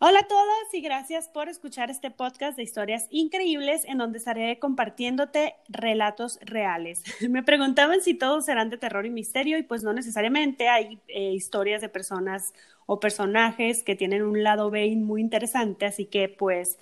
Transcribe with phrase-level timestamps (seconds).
[0.00, 4.58] Hola a todos y gracias por escuchar este podcast de historias increíbles en donde estaré
[4.58, 7.04] compartiéndote relatos reales.
[7.30, 10.68] Me preguntaban si todos serán de terror y misterio y pues no necesariamente.
[10.68, 12.54] Hay eh, historias de personas
[12.86, 16.76] o personajes que tienen un lado B muy interesante, así que pues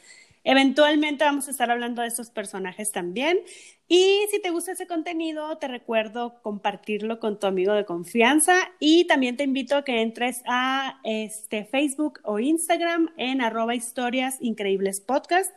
[0.44, 3.38] Eventualmente vamos a estar hablando de estos personajes también.
[3.86, 9.06] Y si te gusta ese contenido, te recuerdo compartirlo con tu amigo de confianza y
[9.06, 15.00] también te invito a que entres a este Facebook o Instagram en arroba historias increíbles
[15.00, 15.52] podcast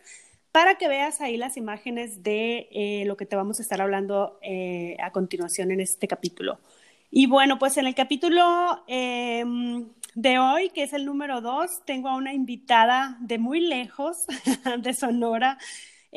[0.51, 4.39] para que veas ahí las imágenes de eh, lo que te vamos a estar hablando
[4.41, 6.59] eh, a continuación en este capítulo.
[7.11, 12.09] Y bueno, pues en el capítulo em, de hoy, que es el número dos, tengo
[12.09, 14.25] a una invitada de muy lejos,
[14.79, 15.57] de Sonora.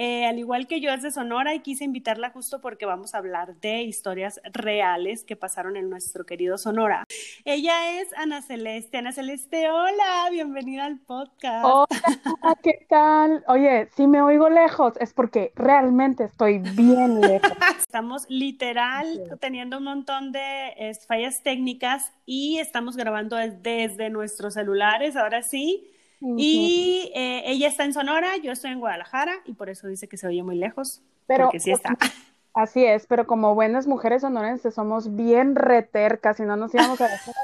[0.01, 3.19] Eh, al igual que yo es de Sonora y quise invitarla justo porque vamos a
[3.19, 7.03] hablar de historias reales que pasaron en nuestro querido Sonora.
[7.45, 8.99] Ella es Ana Celeste.
[8.99, 11.65] Ana Celeste, hola, bienvenida al podcast.
[11.65, 13.43] Hola, ¿qué tal?
[13.49, 17.51] Oye, si me oigo lejos es porque realmente estoy bien lejos.
[17.81, 25.43] Estamos literal teniendo un montón de fallas técnicas y estamos grabando desde nuestros celulares, ahora
[25.43, 25.91] sí.
[26.21, 30.17] Y eh, ella está en Sonora, yo estoy en Guadalajara y por eso dice que
[30.17, 31.03] se oye muy lejos.
[31.27, 31.97] Pero, porque sí está.
[32.55, 37.05] Así es, pero como buenas mujeres sonorenses somos bien retercas y no nos íbamos a
[37.09, 37.35] dejar.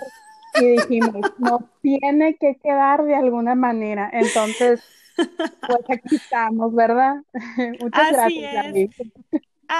[0.60, 4.10] y dijimos, no tiene que quedar de alguna manera.
[4.12, 4.82] Entonces,
[5.16, 7.16] pues aquí estamos, ¿verdad?
[7.80, 8.90] Muchas gracias.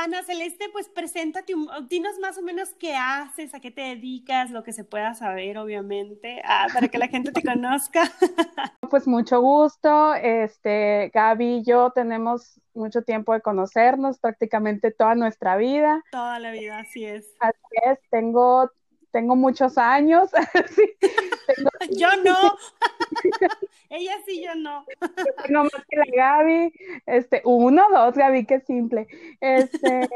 [0.03, 1.55] Ana Celeste, pues preséntate,
[1.89, 5.57] dinos más o menos qué haces, a qué te dedicas, lo que se pueda saber,
[5.59, 8.11] obviamente, ah, para que la gente te conozca.
[8.91, 15.57] Pues mucho gusto, este, Gaby y yo tenemos mucho tiempo de conocernos, prácticamente toda nuestra
[15.57, 16.01] vida.
[16.13, 17.27] Toda la vida, así es.
[17.41, 17.57] Así
[17.87, 18.71] es, tengo
[19.15, 20.29] tengo muchos años.
[21.91, 22.37] Yo no.
[23.91, 24.85] Ella sí, yo no.
[25.01, 26.73] Yo tengo más que la Gaby.
[27.07, 29.07] Este, uno, dos, Gaby, qué simple.
[29.41, 30.09] Este,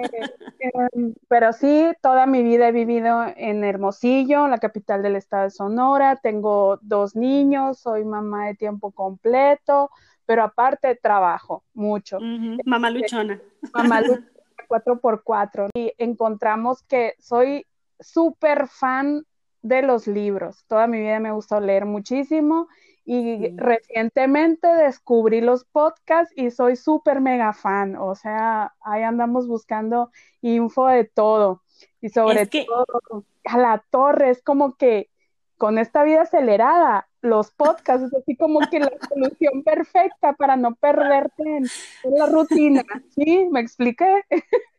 [0.59, 5.51] em, pero sí, toda mi vida he vivido en Hermosillo, la capital del estado de
[5.51, 6.17] Sonora.
[6.17, 9.91] Tengo dos niños, soy mamá de tiempo completo,
[10.27, 12.19] pero aparte trabajo mucho.
[12.65, 13.41] Mamá luchona.
[13.73, 14.27] Mamá luchona,
[14.67, 15.69] cuatro por cuatro.
[15.75, 17.65] Y encontramos que soy
[18.01, 19.25] súper fan
[19.63, 20.65] de los libros.
[20.67, 22.69] Toda mi vida me gustó leer muchísimo
[23.05, 27.97] y recientemente descubrí los podcasts y soy súper mega fan.
[27.97, 30.11] O sea, ahí andamos buscando
[30.43, 31.63] info de todo.
[32.01, 35.09] Y sobre todo a la torre, es como que
[35.57, 40.75] con esta vida acelerada, los podcasts es así como que la solución perfecta para no
[40.77, 41.65] perderte en,
[42.05, 42.85] en la rutina.
[43.17, 43.49] ¿Sí?
[43.51, 44.25] ¿Me expliqué?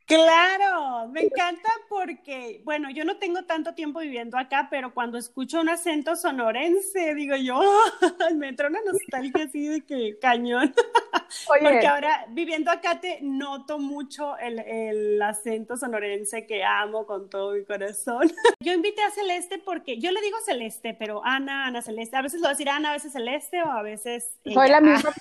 [0.10, 5.62] Claro, me encanta porque, bueno, yo no tengo tanto tiempo viviendo acá, pero cuando escucho
[5.62, 7.62] un acento sonorense, digo yo,
[8.36, 10.74] me entra una nostalgia así de que cañón.
[11.48, 17.54] Porque ahora viviendo acá te noto mucho el, el, acento sonorense que amo con todo
[17.54, 18.32] mi corazón.
[18.60, 22.40] Yo invité a Celeste porque, yo le digo Celeste, pero Ana, Ana Celeste, a veces
[22.40, 24.38] lo voy a decir Ana, a veces Celeste o a veces...
[24.44, 25.14] Soy la misma.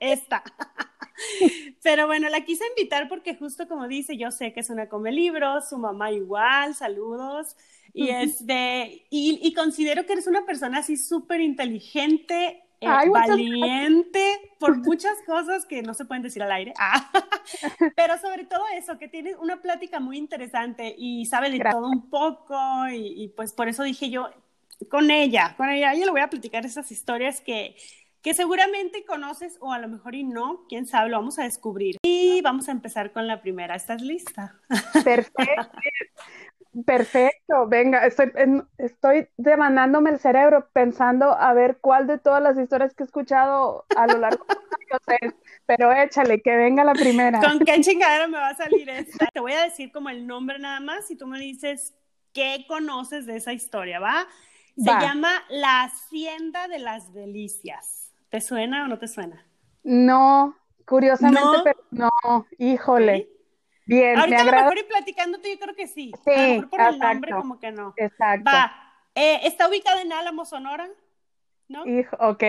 [0.00, 0.42] Esta.
[1.82, 5.12] Pero bueno, la quise invitar porque justo como dice, yo sé que es una come
[5.12, 7.56] libros, su mamá igual, saludos.
[7.92, 14.24] Y, es de, y, considero que eres una persona así súper inteligente, eh, valiente
[14.58, 16.72] por muchas cosas que no se pueden decir al aire.
[16.78, 17.10] Ah,
[17.96, 22.08] pero sobre todo eso, que tiene una plática muy interesante y sabe de todo un
[22.08, 22.56] poco.
[22.88, 24.30] Y, y, pues por eso dije yo,
[24.88, 27.76] con ella, con ella, yo le voy a platicar esas historias que
[28.22, 31.96] que seguramente conoces o a lo mejor y no, quién sabe, lo vamos a descubrir.
[32.02, 33.74] Y vamos a empezar con la primera.
[33.74, 34.58] ¿Estás lista?
[35.04, 35.70] Perfecto.
[36.86, 38.30] Perfecto, venga, estoy,
[38.78, 43.86] estoy demandándome el cerebro pensando a ver cuál de todas las historias que he escuchado
[43.96, 45.34] a lo largo de los años es,
[45.66, 47.40] pero échale, que venga la primera.
[47.40, 49.26] ¿Con qué chingadera me va a salir esta?
[49.26, 51.92] Te voy a decir como el nombre nada más y tú me dices
[52.32, 54.28] qué conoces de esa historia, ¿va?
[54.76, 58.09] Se llama La Hacienda de las Delicias.
[58.30, 59.44] ¿Te suena o no te suena?
[59.82, 60.56] No,
[60.86, 61.64] curiosamente, ¿No?
[61.64, 63.28] pero no, híjole.
[63.86, 64.58] Bien, Ahorita me agrada.
[64.58, 66.12] a lo mejor y platicando yo creo que sí.
[66.24, 67.94] Sí, a lo mejor por exacto, el nombre como que no.
[67.96, 68.44] Exacto.
[68.46, 68.72] Va,
[69.14, 70.88] eh, ¿está ubicada en Álamo, Sonora?
[71.68, 71.84] ¿No?
[71.86, 72.44] Hijo, ok,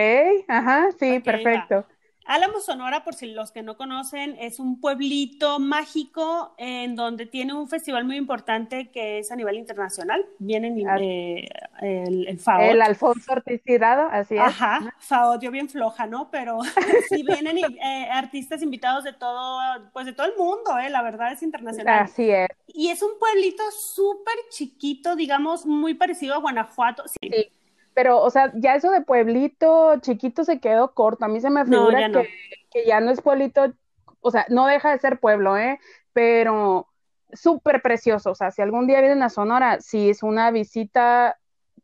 [0.48, 1.74] ajá, sí, okay, perfecto.
[1.74, 1.86] Va.
[2.24, 7.54] Álamo Sonora, por si los que no conocen, es un pueblito mágico en donde tiene
[7.54, 10.24] un festival muy importante que es a nivel internacional.
[10.38, 11.48] Vienen eh,
[11.80, 12.60] el, el FAO.
[12.60, 14.40] El Alfonso Ortiz Tirado, así es.
[14.40, 16.30] Ajá, FAO, yo bien floja, ¿no?
[16.30, 16.60] Pero
[17.08, 19.60] sí vienen eh, artistas invitados de todo,
[19.92, 20.90] pues de todo el mundo, ¿eh?
[20.90, 22.04] La verdad es internacional.
[22.04, 22.48] Así es.
[22.68, 27.04] Y es un pueblito súper chiquito, digamos, muy parecido a Guanajuato.
[27.08, 27.30] sí.
[27.30, 27.50] sí
[27.94, 31.24] pero, o sea, ya eso de pueblito chiquito se quedó corto.
[31.24, 32.28] A mí se me figura que,
[32.70, 33.72] que ya no es pueblito,
[34.20, 35.78] o sea, no deja de ser pueblo, ¿eh?
[36.12, 36.88] Pero
[37.32, 38.30] súper precioso.
[38.30, 41.38] O sea, si algún día vienen a Sonora, sí es una visita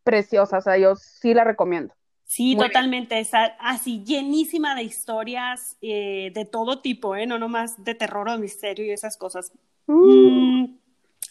[0.05, 0.59] preciosa.
[0.59, 1.95] O sea, yo sí la recomiendo.
[2.25, 3.19] Sí, totalmente.
[3.19, 7.27] Está así llenísima de historias eh, de todo tipo, ¿eh?
[7.27, 9.51] No nomás de terror o misterio y esas cosas.
[9.87, 10.61] Mm.
[10.61, 10.79] Mm,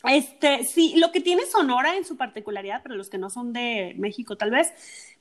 [0.03, 3.95] este, sí, lo que tiene Sonora en su particularidad, para los que no son de
[3.97, 4.71] México tal vez,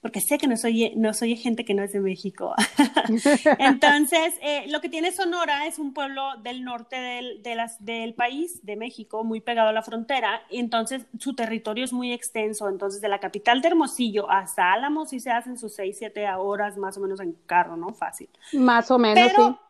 [0.01, 2.55] porque sé que no soy, no soy gente que no es de México.
[3.59, 8.15] Entonces, eh, lo que tiene Sonora es un pueblo del norte del, de las, del
[8.15, 12.69] país, de México, muy pegado a la frontera, entonces su territorio es muy extenso.
[12.69, 16.77] Entonces, de la capital de Hermosillo hasta Álamos sí se hacen sus seis, siete horas
[16.77, 17.93] más o menos en carro, ¿no?
[17.95, 18.29] Fácil.
[18.53, 19.66] Más o menos, sí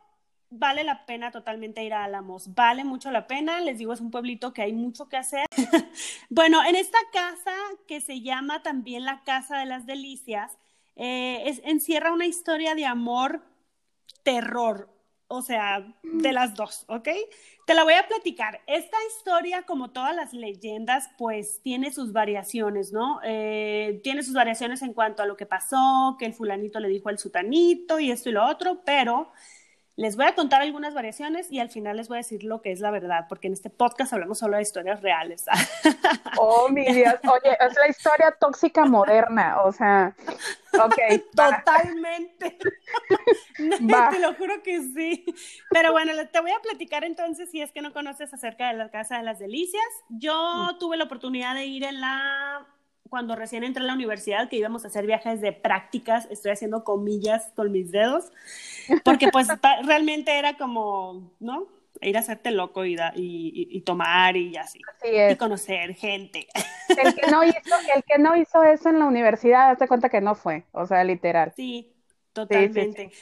[0.51, 4.11] vale la pena totalmente ir a Álamos, vale mucho la pena, les digo, es un
[4.11, 5.47] pueblito que hay mucho que hacer.
[6.31, 7.55] bueno, en esta casa
[7.87, 10.57] que se llama también la Casa de las Delicias,
[10.97, 13.43] eh, es, encierra una historia de amor,
[14.23, 14.91] terror,
[15.29, 17.09] o sea, de las dos, ¿ok?
[17.67, 18.61] Te la voy a platicar.
[18.69, 23.21] Esta historia, como todas las leyendas, pues tiene sus variaciones, ¿no?
[23.25, 27.09] Eh, tiene sus variaciones en cuanto a lo que pasó, que el fulanito le dijo
[27.09, 29.33] al sutanito y esto y lo otro, pero
[29.97, 32.71] les voy a contar algunas variaciones y al final les voy a decir lo que
[32.71, 35.45] es la verdad, porque en este podcast hablamos solo de historias reales.
[36.39, 37.15] Oh, mi Dios.
[37.23, 40.15] Oye, es la historia tóxica moderna, o sea,
[40.75, 41.23] ok.
[41.35, 42.59] Totalmente.
[43.57, 45.25] te lo juro que sí.
[45.71, 48.91] Pero bueno, te voy a platicar entonces, si es que no conoces acerca de la
[48.91, 49.83] Casa de las Delicias.
[50.11, 50.79] Yo mm.
[50.79, 52.67] tuve la oportunidad de ir en la
[53.09, 56.85] cuando recién entré a la universidad, que íbamos a hacer viajes de prácticas, estoy haciendo
[56.85, 58.33] comillas con mis dedos,
[59.05, 59.49] porque pues
[59.85, 61.69] realmente era como, ¿no?
[62.03, 64.81] Ir a hacerte loco y, y, tomar y así.
[65.03, 66.47] Y conocer gente.
[66.91, 67.57] El que, no hizo,
[67.95, 71.03] el que no hizo eso en la universidad, hazte cuenta que no fue, o sea,
[71.05, 71.53] literal.
[71.57, 71.95] Sí,
[72.35, 73.13] totalmente.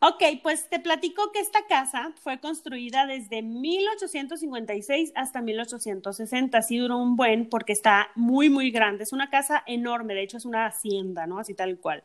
[0.00, 6.56] Ok, pues te platico que esta casa fue construida desde 1856 hasta 1860.
[6.56, 9.02] Así duró un buen porque está muy, muy grande.
[9.02, 11.40] Es una casa enorme, de hecho es una hacienda, ¿no?
[11.40, 12.04] Así tal cual.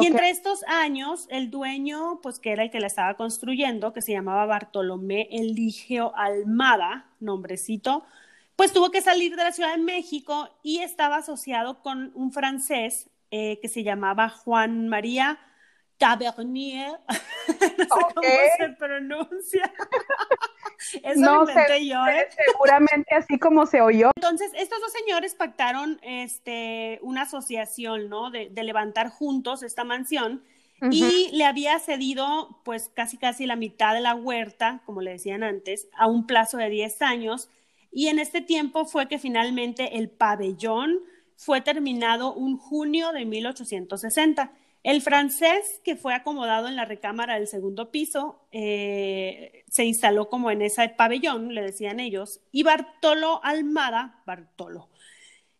[0.00, 4.02] Y entre estos años, el dueño, pues que era el que la estaba construyendo, que
[4.02, 8.04] se llamaba Bartolomé Eligio Almada, nombrecito,
[8.56, 13.08] pues tuvo que salir de la Ciudad de México y estaba asociado con un francés
[13.30, 15.38] eh, que se llamaba Juan María
[16.00, 19.72] Tabernier, no sé cómo se pronuncia.
[21.02, 22.26] Eso no, lo inventé yo, ¿eh?
[22.46, 24.10] Seguramente así como se oyó.
[24.16, 28.30] Entonces, estos dos señores pactaron este, una asociación, ¿no?
[28.30, 30.42] De, levantar juntos esta mansión
[30.90, 35.42] y le había cedido, pues, casi casi la mitad de la huerta, como le decían
[35.42, 37.50] antes, a un plazo de 10 años.
[37.92, 41.00] Y en este tiempo fue que finalmente el pabellón
[41.36, 44.52] fue terminado un junio de 1860.
[44.82, 50.50] El francés que fue acomodado en la recámara del segundo piso eh, se instaló como
[50.50, 54.88] en ese pabellón, le decían ellos, y Bartolo Almada, Bartolo,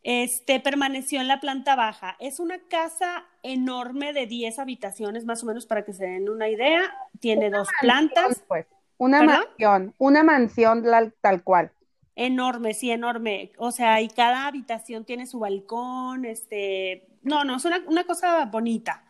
[0.02, 2.16] este, permaneció en la planta baja.
[2.18, 6.48] Es una casa enorme de 10 habitaciones, más o menos para que se den una
[6.48, 6.82] idea.
[7.20, 8.42] Tiene dos plantas.
[8.48, 8.66] Pues.
[8.96, 10.84] Una mansión, una mansión
[11.20, 11.72] tal cual.
[12.16, 13.52] Enorme, sí, enorme.
[13.58, 18.44] O sea, y cada habitación tiene su balcón, este, no, no, es una, una cosa
[18.46, 19.04] bonita.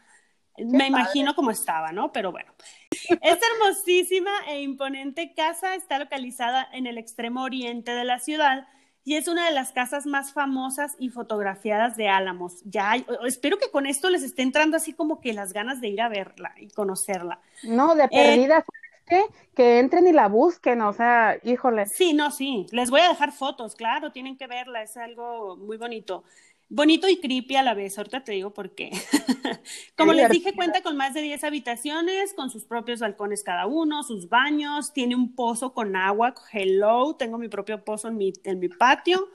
[0.67, 2.13] Me imagino cómo estaba, ¿no?
[2.13, 2.53] Pero bueno.
[2.91, 8.67] Esta hermosísima e imponente casa está localizada en el extremo oriente de la ciudad
[9.05, 12.63] y es una de las casas más famosas y fotografiadas de Álamos.
[12.65, 16.01] Ya espero que con esto les esté entrando así como que las ganas de ir
[16.01, 17.41] a verla y conocerla.
[17.63, 18.65] No, de eh, perdida,
[19.07, 19.23] qué?
[19.55, 21.87] que entren y la busquen, o sea, híjole.
[21.87, 25.77] Sí, no, sí, les voy a dejar fotos, claro, tienen que verla, es algo muy
[25.77, 26.25] bonito
[26.71, 27.99] bonito y creepy a la vez.
[27.99, 28.91] Ahorita te digo por qué.
[29.97, 34.03] Como les dije, cuenta con más de 10 habitaciones, con sus propios balcones cada uno,
[34.03, 36.35] sus baños, tiene un pozo con agua.
[36.53, 39.29] Hello, tengo mi propio pozo en mi, en mi patio.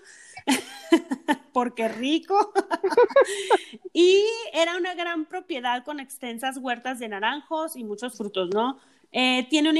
[1.53, 2.53] porque rico.
[3.93, 4.23] y
[4.53, 8.79] era una gran propiedad con extensas huertas de naranjos y muchos frutos, ¿no?
[9.11, 9.79] Eh, tiene una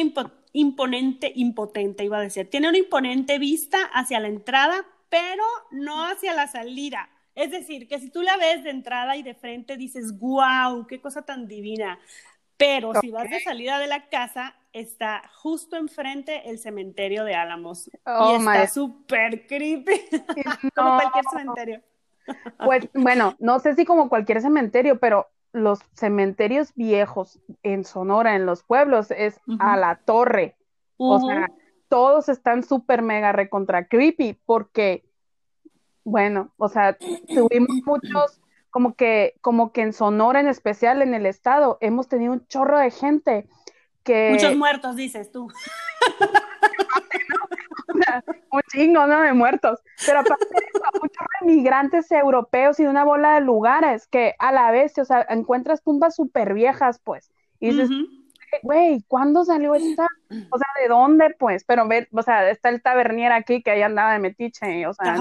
[0.54, 6.34] imponente, impotente, iba a decir, tiene una imponente vista hacia la entrada, pero no hacia
[6.34, 7.10] la salida.
[7.36, 11.02] Es decir, que si tú la ves de entrada y de frente dices, wow, qué
[11.02, 12.00] cosa tan divina.
[12.58, 17.88] Pero si vas de salida de la casa, está justo enfrente el cementerio de Álamos.
[17.88, 20.02] y oh está súper creepy,
[20.76, 21.82] como cualquier cementerio.
[22.64, 28.46] pues bueno, no sé si como cualquier cementerio, pero los cementerios viejos en Sonora, en
[28.46, 30.56] los pueblos, es a la torre.
[30.98, 31.50] O sea,
[31.90, 35.04] todos están súper mega recontra creepy porque
[36.06, 36.98] bueno, o sea,
[37.28, 42.32] tuvimos muchos como que, como que en Sonora en especial, en el estado, hemos tenido
[42.32, 43.48] un chorro de gente
[44.04, 44.32] que...
[44.32, 45.48] Muchos muertos, dices tú.
[48.52, 49.22] un chingo, ¿no?
[49.22, 49.80] De muertos.
[50.06, 54.52] Pero aparte de eso, muchos migrantes europeos y de una bola de lugares que a
[54.52, 57.32] la vez, o sea, encuentras tumbas súper viejas, pues.
[57.60, 57.90] Y dices,
[58.64, 60.08] güey, ¿cuándo salió esta?
[60.50, 61.64] O sea, ¿de dónde, pues?
[61.66, 65.16] Pero, ve, o sea, está el tabernier aquí que ahí andaba de metiche, o sea.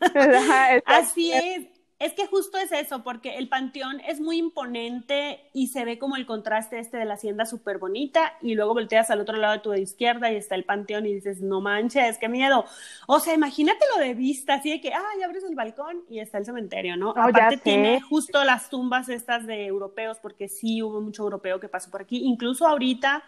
[0.86, 1.79] Así es.
[2.00, 6.16] Es que justo es eso, porque el panteón es muy imponente y se ve como
[6.16, 9.58] el contraste este de la hacienda súper bonita y luego volteas al otro lado de
[9.58, 12.64] tu izquierda y está el panteón y dices, no manches, qué miedo.
[13.06, 16.46] O sea, imagínatelo de vista, así de que, ay, abres el balcón y está el
[16.46, 17.10] cementerio, ¿no?
[17.10, 21.68] Oh, Aparte tiene justo las tumbas estas de europeos, porque sí hubo mucho europeo que
[21.68, 22.22] pasó por aquí.
[22.24, 23.22] Incluso ahorita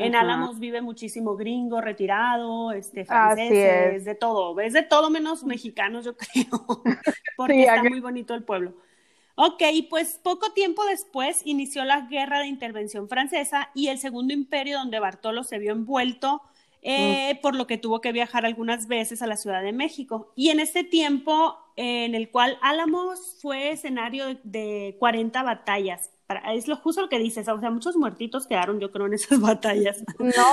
[0.00, 6.04] en Álamos vive muchísimo gringo retirado, este, franceses, de todo, es de todo menos mexicanos,
[6.04, 6.82] yo creo,
[7.36, 8.74] porque está muy bonito el pueblo.
[9.36, 14.78] Ok, pues poco tiempo después inició la guerra de intervención francesa y el segundo imperio
[14.78, 16.42] donde Bartolo se vio envuelto,
[16.82, 20.32] eh, por lo que tuvo que viajar algunas veces a la Ciudad de México.
[20.36, 26.10] Y en este tiempo en el cual Álamos fue escenario de 40 batallas,
[26.52, 29.40] es lo justo lo que dices, o sea, muchos muertitos quedaron, yo creo, en esas
[29.40, 30.04] batallas.
[30.18, 30.46] No,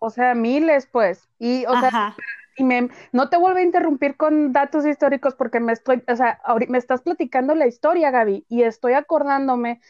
[0.00, 1.28] o sea, miles, pues.
[1.38, 2.16] Y, o sea,
[2.56, 6.40] y me, no te vuelvo a interrumpir con datos históricos porque me estoy, o sea,
[6.68, 9.80] me estás platicando la historia, Gaby, y estoy acordándome,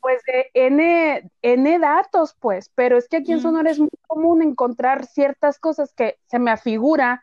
[0.00, 4.42] pues, de N, N datos, pues, pero es que aquí en Sonora es muy común
[4.42, 7.22] encontrar ciertas cosas que se me afigura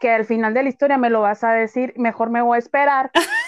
[0.00, 2.58] que al final de la historia me lo vas a decir, mejor me voy a
[2.58, 3.10] esperar.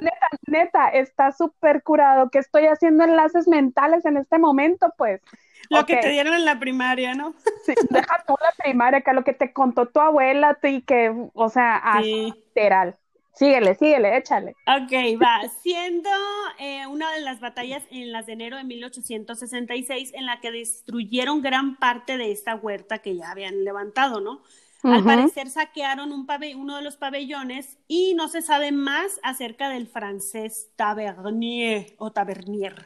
[0.00, 5.20] neta, neta, está súper curado que estoy haciendo enlaces mentales en este momento, pues.
[5.70, 7.34] Lo que te dieron en la primaria, ¿no?
[7.64, 11.48] Sí, deja tú la primaria, que lo que te contó tu abuela, y que, o
[11.48, 12.96] sea, literal.
[13.34, 14.54] Síguele, síguele, échale.
[14.66, 15.40] Ok, va.
[15.60, 16.08] Siendo
[16.60, 21.42] eh, una de las batallas en las de enero de 1866 en la que destruyeron
[21.42, 24.42] gran parte de esta huerta que ya habían levantado, ¿no?
[24.84, 26.26] Al parecer saquearon un
[26.56, 32.84] uno de los pabellones y no se sabe más acerca del francés tabernier o tabernier,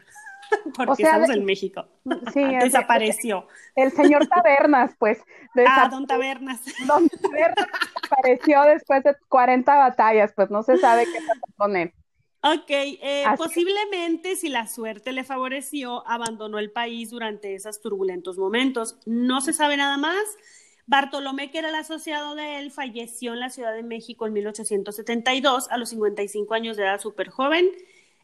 [0.77, 1.87] porque estamos en México.
[2.33, 3.49] Sí, desapareció.
[3.75, 5.19] El, señor Tabernas, pues.
[5.67, 6.61] Ah, don Tabernas.
[6.87, 7.67] Don Tabernas
[8.05, 11.93] apareció después de 40 batallas, pues no se sabe qué pasó con él.
[12.41, 18.97] Ok, eh, posiblemente si la suerte le favoreció, abandonó el país durante esos turbulentos momentos.
[19.07, 20.23] No se sabe nada más.
[20.89, 25.71] Bartolomé, que era el asociado de él, falleció en la Ciudad de México en 1872
[25.71, 27.71] a los 55 años de edad, súper joven.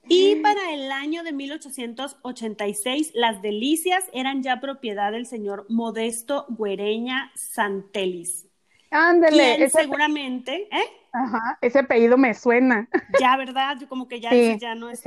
[0.08, 7.32] Y para el año de 1886, las delicias eran ya propiedad del señor Modesto Güereña
[7.34, 8.46] Santelis.
[8.90, 9.68] Ándele.
[9.68, 10.84] seguramente, ¿eh?
[11.16, 12.88] Ajá, ese apellido me suena.
[13.20, 13.76] Ya, ¿verdad?
[13.80, 15.00] Yo como que ya, ya no es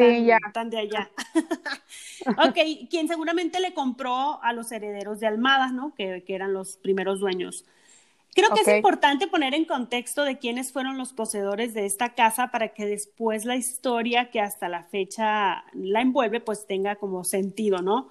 [0.53, 1.11] tan, de allá.
[2.47, 5.93] ok, quien seguramente le compró a los herederos de Almada, ¿no?
[5.95, 7.65] Que, eran los primeros dueños.
[8.33, 12.51] Creo que es importante poner en contexto de quiénes fueron los poseedores de esta casa
[12.51, 17.81] para que después la historia que hasta la fecha la envuelve pues tenga como sentido,
[17.81, 18.09] ¿no?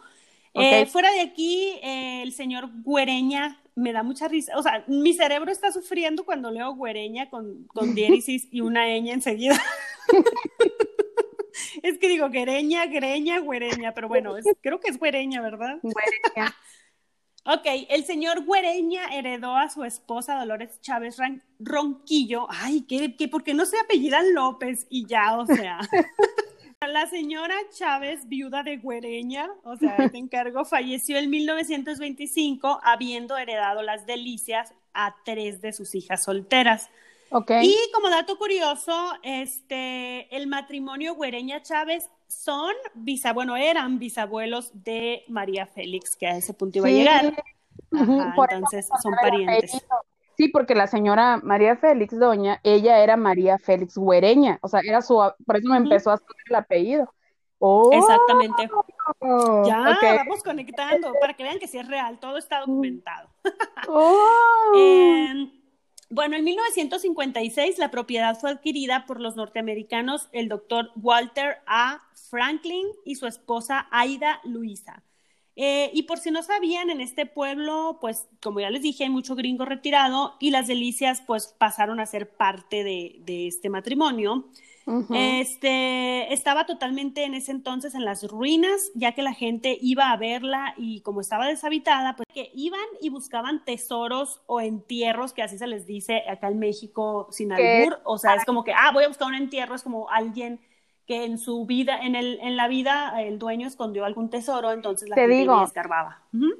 [0.52, 4.58] Eh, fuera de aquí, eh, el señor Güereña me da mucha risa.
[4.58, 9.12] O sea, mi cerebro está sufriendo cuando leo güereña con, con diéresis y una ñ
[9.12, 9.62] enseguida.
[11.82, 15.78] es que digo guereña, greña, güereña, pero bueno, creo que es güereña, ¿verdad?
[15.82, 16.56] Güereña.
[17.44, 21.18] ok, el señor Güereña heredó a su esposa Dolores Chávez
[21.58, 22.46] Ronquillo.
[22.48, 24.86] Ay, ¿qué, qué, ¿por qué no se apellidan López?
[24.88, 25.78] Y ya, o sea.
[26.80, 33.80] La señora Chávez, viuda de Güereña, o sea, te encargo, falleció en 1925 habiendo heredado
[33.80, 36.90] las delicias a tres de sus hijas solteras.
[37.30, 37.66] Okay.
[37.66, 45.24] Y como dato curioso, este, el matrimonio Güereña Chávez son bisabuelos, bueno, eran bisabuelos de
[45.28, 47.44] María Félix, que a ese punto iba a llegar.
[47.90, 49.72] entonces son parientes.
[50.36, 55.00] Sí, porque la señora María Félix Doña, ella era María Félix Güereña, o sea, era
[55.00, 55.14] su,
[55.46, 57.14] por eso me empezó a salir el apellido.
[57.58, 58.68] Oh, Exactamente.
[59.66, 63.28] Ya, vamos conectando para que vean que sí es real, todo está documentado.
[63.88, 64.72] Oh.
[64.74, 65.52] Em,
[66.10, 72.02] bueno, en 1956 la propiedad fue adquirida por los norteamericanos el doctor Walter A.
[72.30, 75.04] Franklin y su esposa Aida Luisa.
[75.56, 79.10] Eh, y por si no sabían, en este pueblo, pues como ya les dije, hay
[79.10, 84.44] mucho gringo retirado y las delicias pues pasaron a ser parte de, de este matrimonio.
[85.12, 90.16] Este estaba totalmente en ese entonces en las ruinas, ya que la gente iba a
[90.16, 95.58] verla y como estaba deshabitada, pues que iban y buscaban tesoros o entierros, que así
[95.58, 99.02] se les dice acá en México sin albur, o sea, es como que, ah, voy
[99.02, 100.60] a buscar un entierro, es como alguien
[101.06, 105.08] que en su vida, en, el, en la vida, el dueño escondió algún tesoro, entonces
[105.08, 106.18] la Te gente digo, escarbaba.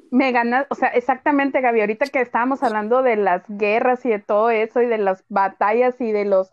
[0.09, 4.19] Me ganas, o sea, exactamente, Gaby, ahorita que estábamos hablando de las guerras y de
[4.19, 6.49] todo eso y de las batallas y de los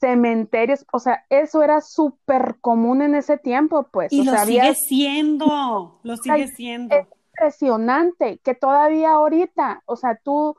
[0.00, 4.12] cementerios, o sea, eso era súper común en ese tiempo, pues.
[4.12, 6.94] Y o lo sea, sigue había- siendo, lo sigue siendo.
[6.94, 10.56] es impresionante que todavía ahorita, o sea, tú,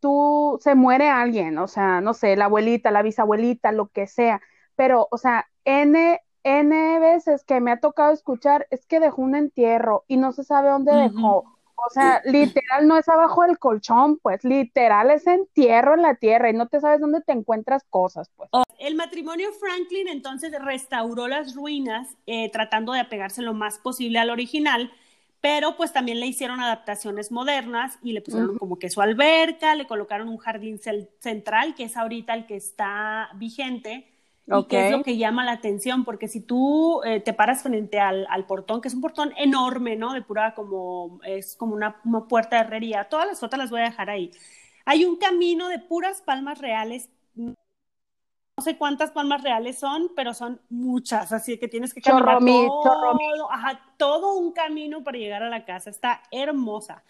[0.00, 4.40] tú, se muere alguien, o sea, no sé, la abuelita, la bisabuelita, lo que sea,
[4.78, 9.34] pero, o sea, N, N veces que me ha tocado escuchar es que dejó un
[9.34, 11.38] entierro y no se sabe dónde dejó.
[11.74, 16.48] O sea, literal no es abajo del colchón, pues literal es entierro en la tierra
[16.48, 18.50] y no te sabes dónde te encuentras cosas, pues.
[18.78, 24.30] El matrimonio Franklin entonces restauró las ruinas eh, tratando de apegarse lo más posible al
[24.30, 24.92] original,
[25.40, 29.88] pero pues también le hicieron adaptaciones modernas y le pusieron como que su alberca, le
[29.88, 30.78] colocaron un jardín
[31.18, 34.06] central, que es ahorita el que está vigente.
[34.50, 38.00] Y que es lo que llama la atención, porque si tú eh, te paras frente
[38.00, 40.12] al, al portón, que es un portón enorme, ¿no?
[40.14, 43.80] De pura como, es como una, una puerta de herrería, todas las fotos las voy
[43.80, 44.30] a dejar ahí.
[44.86, 47.54] Hay un camino de puras palmas reales, no
[48.64, 52.82] sé cuántas palmas reales son, pero son muchas, así que tienes que caminar Chorro todo,
[52.82, 53.40] chorro mil.
[53.50, 57.04] ajá, todo un camino para llegar a la casa, está hermosa.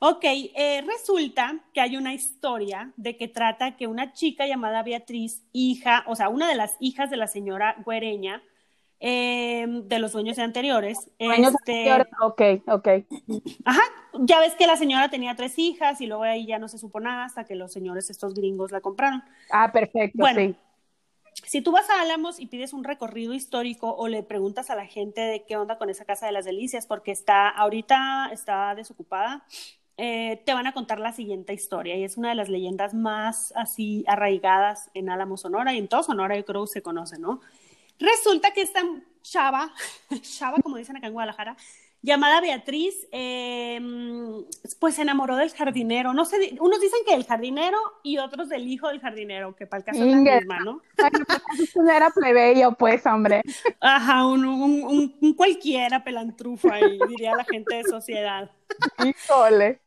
[0.00, 5.42] Ok, eh, resulta que hay una historia de que trata que una chica llamada Beatriz,
[5.52, 8.42] hija, o sea, una de las hijas de la señora Güereña,
[9.00, 12.88] eh, de los dueños anteriores, Años este, anteriores, ok, ok.
[13.64, 13.82] Ajá,
[14.20, 17.00] ya ves que la señora tenía tres hijas y luego ahí ya no se supo
[17.00, 19.22] nada hasta que los señores estos gringos la compraron.
[19.50, 20.56] Ah, perfecto, Bueno, sí.
[21.42, 24.86] Si tú vas a Álamos y pides un recorrido histórico o le preguntas a la
[24.86, 29.44] gente de qué onda con esa casa de las delicias, porque está ahorita está desocupada,
[29.96, 33.52] eh, te van a contar la siguiente historia y es una de las leyendas más
[33.56, 37.40] así arraigadas en Álamos, Sonora y en todo Sonora yo creo que se conoce, ¿no?
[38.00, 38.82] Resulta que esta
[39.22, 39.72] chava,
[40.22, 41.56] chava como dicen acá en Guadalajara,
[42.02, 43.80] llamada Beatriz, eh,
[44.78, 46.12] pues se enamoró del jardinero.
[46.12, 49.78] No sé, unos dicen que del jardinero y otros del hijo del jardinero, que para
[49.78, 50.82] el caso es la misma, ¿no?
[51.72, 53.42] Pues, era plebeyo, pues, hombre.
[53.80, 58.50] Ajá, un, un, un, un cualquiera pelantrufo ahí, diría la gente de sociedad.
[59.04, 59.83] Híjole.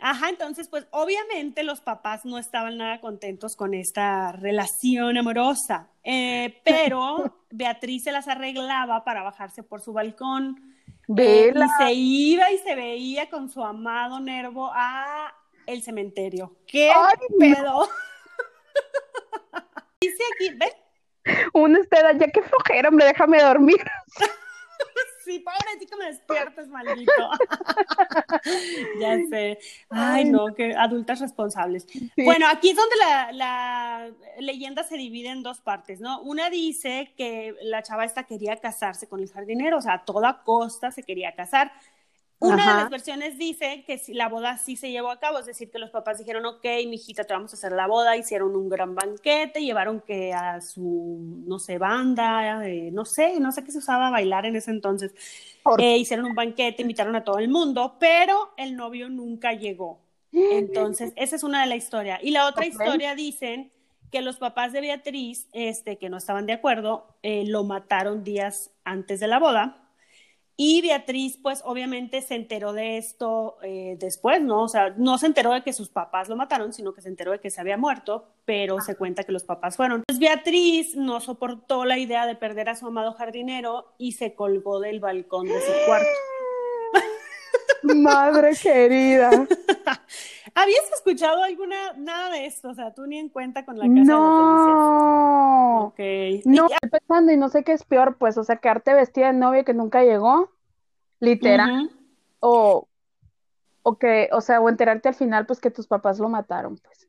[0.00, 6.60] Ajá, entonces, pues obviamente los papás no estaban nada contentos con esta relación amorosa, eh,
[6.64, 11.66] pero Beatriz se las arreglaba para bajarse por su balcón eh, Vela.
[11.66, 15.34] y se iba y se veía con su amado Nervo a
[15.66, 16.56] el cementerio.
[16.66, 17.88] ¿Qué Ay, pedo?
[20.00, 20.70] Dice aquí, ¿ven?
[21.52, 23.82] Un usted, ya que flojera, hombre, déjame dormir.
[25.30, 27.12] Sí, pobrecito me despiertes, maldito.
[29.00, 29.60] ya sé.
[29.88, 31.86] Ay, Ay, no, que adultas responsables.
[31.88, 32.10] Sí.
[32.16, 36.20] Bueno, aquí es donde la, la leyenda se divide en dos partes, ¿no?
[36.22, 40.42] Una dice que la chava esta quería casarse con el jardinero, o sea, a toda
[40.42, 41.70] costa se quería casar.
[42.42, 42.70] Una Ajá.
[42.76, 45.70] de las versiones dice que si- la boda sí se llevó a cabo, es decir,
[45.70, 48.94] que los papás dijeron, ok, mijita, te vamos a hacer la boda, hicieron un gran
[48.94, 53.78] banquete, llevaron que a su, no sé, banda, eh, no sé, no sé qué se
[53.78, 55.14] usaba bailar en ese entonces,
[55.78, 60.00] Eh, hicieron un banquete, invitaron a todo el mundo, pero el novio nunca llegó.
[60.32, 62.18] Entonces, esa es una de la historia.
[62.22, 63.70] Y la otra historia dicen
[64.10, 68.70] que los papás de Beatriz, este, que no estaban de acuerdo, eh, lo mataron días
[68.84, 69.89] antes de la boda.
[70.62, 74.64] Y Beatriz, pues obviamente se enteró de esto eh, después, ¿no?
[74.64, 77.32] O sea, no se enteró de que sus papás lo mataron, sino que se enteró
[77.32, 80.02] de que se había muerto, pero se cuenta que los papás fueron.
[80.06, 84.80] Pues Beatriz no soportó la idea de perder a su amado jardinero y se colgó
[84.80, 86.10] del balcón de su cuarto.
[87.94, 89.30] Madre querida.
[90.54, 92.70] ¿Habías escuchado alguna, nada de esto?
[92.70, 95.94] O sea, tú ni en cuenta con la casa de las No.
[95.96, 96.42] delicias.
[96.44, 99.32] No, estoy pensando y no sé qué es peor, pues, o sea, quedarte vestida de
[99.34, 100.50] novia que nunca llegó,
[101.20, 101.90] literal,
[102.40, 102.88] o,
[103.82, 107.08] o que, o sea, o enterarte al final, pues, que tus papás lo mataron, pues.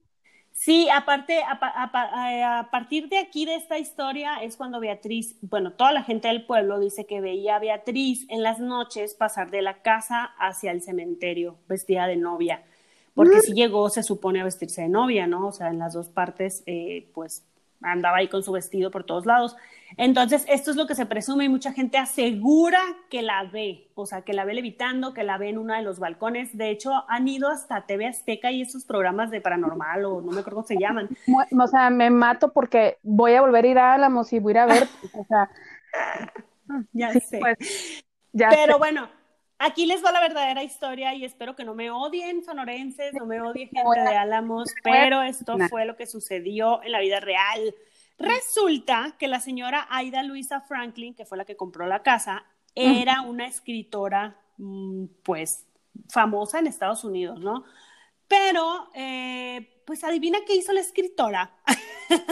[0.54, 5.38] Sí, aparte, a, a a- a partir de aquí, de esta historia, es cuando Beatriz,
[5.41, 9.49] bueno, toda la gente del pueblo dice que veía a Beatriz en las noches pasar
[9.49, 12.63] de la casa hacia el cementerio vestida de novia,
[13.26, 15.48] porque si llegó, se supone a vestirse de novia, ¿no?
[15.48, 17.44] O sea, en las dos partes, eh, pues
[17.82, 19.56] andaba ahí con su vestido por todos lados.
[19.98, 22.80] Entonces, esto es lo que se presume y mucha gente asegura
[23.10, 25.82] que la ve, o sea, que la ve levitando, que la ve en uno de
[25.82, 26.58] los balcones.
[26.58, 30.40] De hecho, han ido hasta TV Azteca y esos programas de paranormal o no me
[30.40, 31.10] acuerdo cómo se llaman.
[31.60, 34.54] O sea, me mato porque voy a volver a ir a Álamos y voy a
[34.54, 35.50] ir a ver, o sea,
[36.94, 37.40] ya sé.
[37.40, 39.10] Pues, ya Pero bueno,
[39.62, 43.41] aquí les va la verdadera historia y espero que no me odien sonorenses, no me
[43.41, 47.74] odie gente de Álamos, pero esto fue lo que sucedió en la vida real.
[48.17, 52.45] Resulta que la señora Aida Luisa Franklin, que fue la que compró la casa,
[52.76, 55.65] era una escritora, mm, pues,
[56.10, 57.63] famosa en Estados Unidos, ¿no?
[58.28, 61.52] Pero, eh, pues, adivina qué hizo la escritora.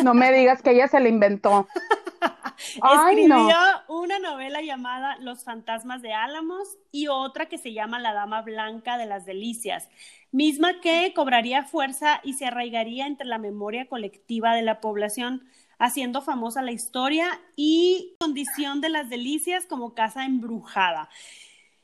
[0.04, 1.68] No me digas que ella se la inventó.
[2.60, 8.42] Escribió una novela llamada Los fantasmas de Álamos y otra que se llama La Dama
[8.42, 9.90] Blanca de las Delicias,
[10.32, 16.22] misma que cobraría fuerza y se arraigaría entre la memoria colectiva de la población, haciendo
[16.22, 21.10] famosa la historia y condición de las Delicias como casa embrujada.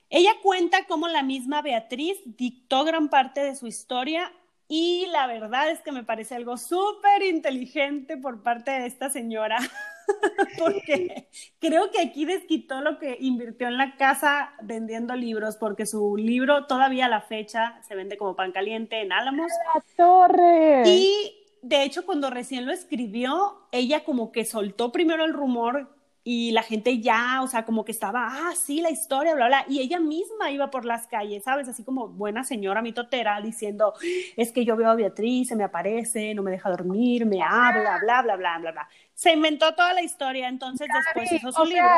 [0.09, 4.31] Ella cuenta cómo la misma Beatriz dictó gran parte de su historia
[4.67, 9.57] y la verdad es que me parece algo súper inteligente por parte de esta señora,
[10.59, 11.27] porque
[11.59, 16.65] creo que aquí desquitó lo que invirtió en la casa vendiendo libros, porque su libro
[16.65, 19.51] todavía a la fecha se vende como pan caliente en Álamos.
[19.73, 20.83] ¡La torre!
[20.85, 25.94] Y de hecho, cuando recién lo escribió, ella como que soltó primero el rumor
[26.27, 29.65] y la gente ya, o sea, como que estaba, ah, sí, la historia, bla, bla,
[29.69, 31.69] y ella misma iba por las calles, ¿sabes?
[31.69, 33.93] Así como buena señora mitotera diciendo,
[34.35, 37.99] es que yo veo a Beatriz, se me aparece, no me deja dormir, me habla,
[38.01, 38.89] bla, bla, bla, bla, bla.
[39.13, 41.91] Se inventó toda la historia, entonces después hizo su libro.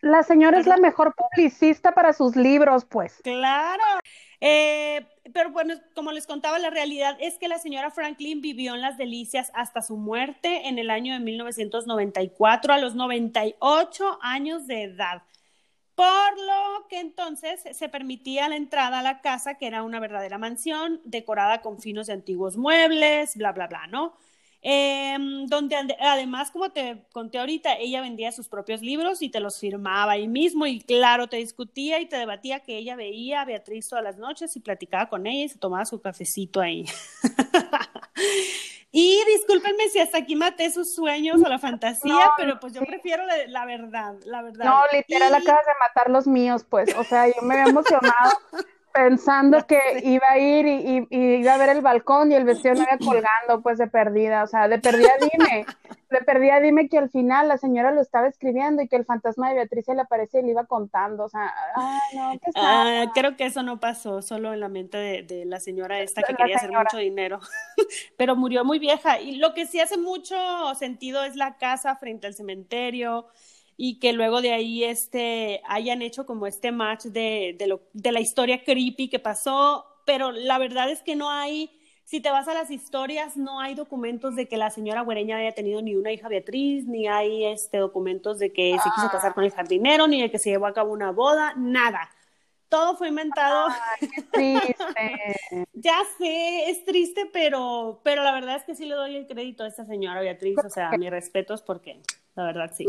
[0.00, 3.20] la señora es la mejor publicista para sus libros, pues.
[3.24, 3.82] Claro.
[4.40, 8.80] Eh, pero bueno, como les contaba, la realidad es que la señora Franklin vivió en
[8.80, 14.84] las delicias hasta su muerte en el año de 1994, a los 98 años de
[14.84, 15.22] edad.
[15.94, 20.36] Por lo que entonces se permitía la entrada a la casa, que era una verdadera
[20.36, 24.14] mansión, decorada con finos de antiguos muebles, bla, bla, bla, ¿no?
[24.68, 29.60] Em, donde además, como te conté ahorita, ella vendía sus propios libros y te los
[29.60, 33.88] firmaba ahí mismo y claro, te discutía y te debatía que ella veía a Beatriz
[33.88, 36.84] todas las noches y platicaba con ella y se tomaba su cafecito ahí.
[38.90, 43.22] y discúlpenme si hasta aquí maté sus sueños o la fantasía, pero pues yo prefiero
[43.46, 44.64] la, verdad, la verdad.
[44.64, 48.32] No, literal acabas de matar los míos, pues, o sea, yo me había emocionado
[48.96, 52.82] pensando que iba a ir y, iba a ver el balcón y el vestido no
[52.82, 55.66] iba colgando, pues de perdida, o sea, de perdida dime,
[56.10, 59.50] de perdida dime que al final la señora lo estaba escribiendo y que el fantasma
[59.50, 63.04] de Beatriz se le aparecía y le iba contando, o sea, ay, no, qué ah,
[63.14, 66.56] creo que eso no pasó, solo en la mente de, la señora esta que quería
[66.56, 67.40] hacer mucho dinero,
[68.16, 69.20] pero murió muy vieja.
[69.20, 70.34] Y lo que sí hace mucho
[70.74, 73.26] sentido es la casa frente al cementerio,
[73.76, 78.12] y que luego de ahí este, hayan hecho como este match de, de, lo, de
[78.12, 81.70] la historia creepy que pasó, pero la verdad es que no hay,
[82.04, 85.52] si te vas a las historias, no hay documentos de que la señora Güereña haya
[85.52, 89.44] tenido ni una hija Beatriz, ni hay este, documentos de que se quiso casar con
[89.44, 92.08] el jardinero, ni de que se llevó a cabo una boda, nada.
[92.68, 93.68] Todo fue inventado.
[94.00, 95.66] qué triste.
[95.74, 99.64] ya sé, es triste, pero, pero la verdad es que sí le doy el crédito
[99.64, 102.00] a esta señora Beatriz, o sea, mis respetos porque
[102.34, 102.86] la verdad sí.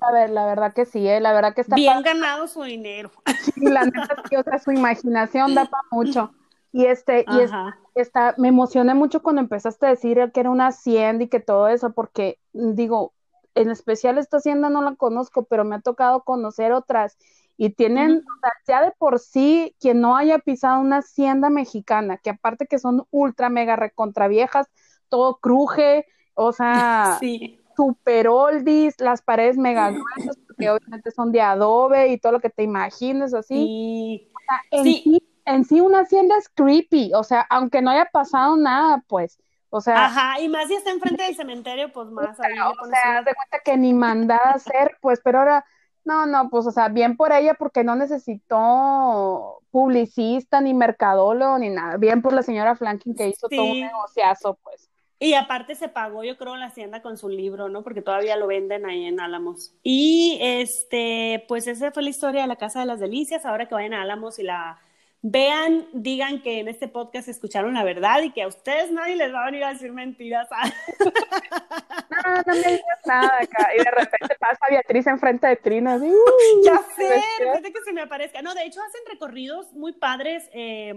[0.00, 1.20] A ver, la verdad que sí, ¿eh?
[1.20, 3.10] la verdad que está bien ganado su dinero.
[3.54, 6.32] Sí, la neta sí, o sea, su imaginación da para mucho.
[6.70, 11.24] Y este, y está, me emocioné mucho cuando empezaste a decir que era una hacienda
[11.24, 13.14] y que todo eso, porque digo,
[13.54, 17.16] en especial esta hacienda no la conozco, pero me ha tocado conocer otras
[17.56, 22.18] y tienen, o sea, ya de por sí, quien no haya pisado una hacienda mexicana,
[22.18, 24.68] que aparte que son ultra mega recontra viejas,
[25.08, 31.40] todo cruje, o sea, sí super oldies, las paredes mega gruesas, porque obviamente son de
[31.40, 34.28] adobe y todo lo que te imagines así.
[34.72, 35.22] en, sí.
[35.44, 39.38] en sí una hacienda es creepy, o sea, aunque no haya pasado nada, pues.
[39.70, 42.30] O sea, Ajá, y más si está enfrente del cementerio, pues más.
[42.30, 45.64] o sea, de cuenta que ni mandada a hacer, pues, pero ahora,
[46.04, 51.68] no, no, pues, o sea, bien por ella porque no necesitó publicista, ni mercadólogo, ni
[51.68, 51.96] nada.
[51.96, 54.87] Bien por la señora Flanking que hizo todo un negociazo, pues.
[55.20, 57.82] Y aparte se pagó, yo creo, la hacienda con su libro, ¿no?
[57.82, 59.74] Porque todavía lo venden ahí en Álamos.
[59.82, 63.44] Y este, pues esa fue la historia de la Casa de las Delicias.
[63.44, 64.78] Ahora que vayan a Álamos y la
[65.20, 69.34] vean, digan que en este podcast escucharon la verdad y que a ustedes nadie les
[69.34, 70.48] va a venir a decir mentiras.
[71.00, 73.70] no, no me digas nada acá.
[73.74, 75.94] Y de repente pasa Beatriz enfrente de Trina.
[75.94, 76.12] Así,
[76.64, 78.40] ya sé, de repente que se me aparezca.
[78.40, 80.48] No, de hecho hacen recorridos muy padres.
[80.52, 80.94] Eh,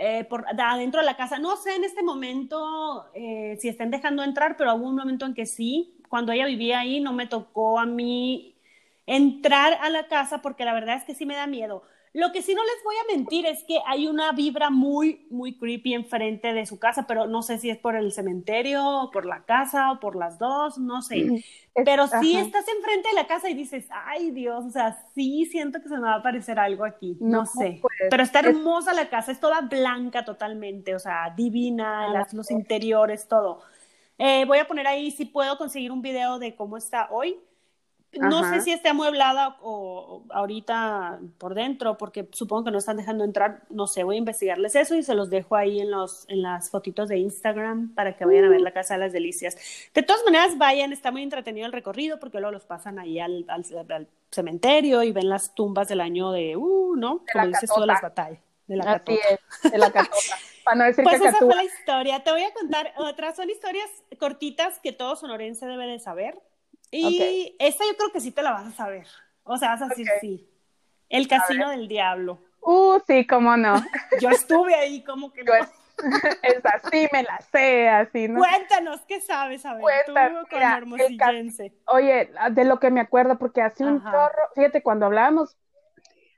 [0.00, 1.40] eh, por adentro de la casa.
[1.40, 5.34] No sé en este momento eh, si estén dejando entrar, pero hubo un momento en
[5.34, 5.96] que sí.
[6.08, 8.54] Cuando ella vivía ahí, no me tocó a mí
[9.06, 11.82] entrar a la casa porque la verdad es que sí me da miedo.
[12.14, 15.58] Lo que sí no les voy a mentir es que hay una vibra muy, muy
[15.58, 19.26] creepy enfrente de su casa, pero no sé si es por el cementerio, o por
[19.26, 21.44] la casa, o por las dos, no sé.
[21.84, 25.80] Pero sí estás enfrente de la casa y dices, ay Dios, o sea, sí siento
[25.80, 27.78] que se me va a aparecer algo aquí, no, sé.
[27.80, 32.50] Pues, pero está hermosa la casa, es toda blanca totalmente, o sea, divina, las, los
[32.50, 33.60] interiores, todo.
[34.16, 37.38] Eh, voy a poner ahí si puedo conseguir un video de cómo está hoy
[38.12, 43.24] no sé si esté amueblada o, ahorita por dentro, porque supongo que no están dejando
[43.24, 43.62] entrar.
[43.68, 46.70] No sé, voy a investigarles eso y se los dejo ahí en, los, en las
[46.70, 49.56] fotitos de Instagram para que vayan a ver la Casa de las Delicias.
[49.94, 53.44] De todas maneras, vayan, está muy entretenido el recorrido porque luego los pasan ahí al,
[54.30, 57.24] cementerio y ven las tumbas del año de, uh, ¿no?
[57.30, 58.40] Como dices todas las batallas.
[58.66, 60.16] De la Así es, de la catota.
[60.64, 62.22] Para no decir pues esa fue la historia.
[62.22, 63.36] Te voy a contar otras.
[63.36, 66.38] Son historias cortitas que todo sonorense debe de saber.
[66.90, 69.06] Y esta yo creo que sí te la vas a saber.
[69.44, 70.48] O sea, vas a decir sí.
[71.08, 72.38] El Casino del Diablo.
[72.60, 73.74] Uh, sí, cómo no.
[74.20, 75.52] yo estuve ahí, como que no.
[76.42, 78.38] Es así, me la sé, así, ¿no?
[78.38, 81.72] Cuéntanos, ¿qué sabes, a ver, Cuéntanos, tú hermosillense.
[81.86, 85.56] Oye, de lo que me acuerdo, porque hace un chorro, fíjate, cuando hablábamos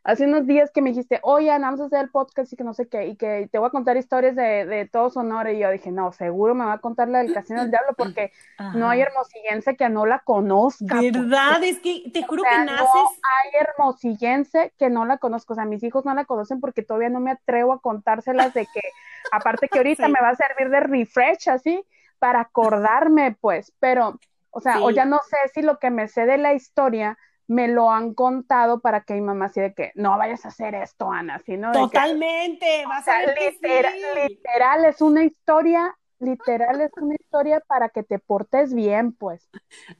[0.02, 2.74] hace unos días que me dijiste, oye, vamos a hacer el podcast y que no
[2.74, 5.70] sé qué, y que te voy a contar historias de, de todo Sonora, y yo
[5.70, 8.32] dije, no, seguro me va a contar la del Casino del Diablo, porque
[8.74, 11.00] no hay hermosillense que no la conozca.
[11.00, 11.62] ¿Verdad?
[11.62, 12.86] Es que te juro que naces...
[12.94, 16.82] No hay hermosillense que no la conozco, o sea, mis hijos no la conocen porque
[16.82, 18.80] todavía no me atrevo a contárselas de que,
[19.32, 21.84] aparte que ahorita me va a servir de refresh, así,
[22.18, 24.18] para acordarme, pues, pero,
[24.50, 27.18] o sea, o ya no sé si lo que me sé de la historia
[27.50, 30.76] me lo han contado para que mi mamá así de que no vayas a hacer
[30.76, 33.94] esto, Ana, sino Totalmente, vas a ver literal,
[34.28, 39.50] literal es una historia, literal es una historia para que te portes bien, pues.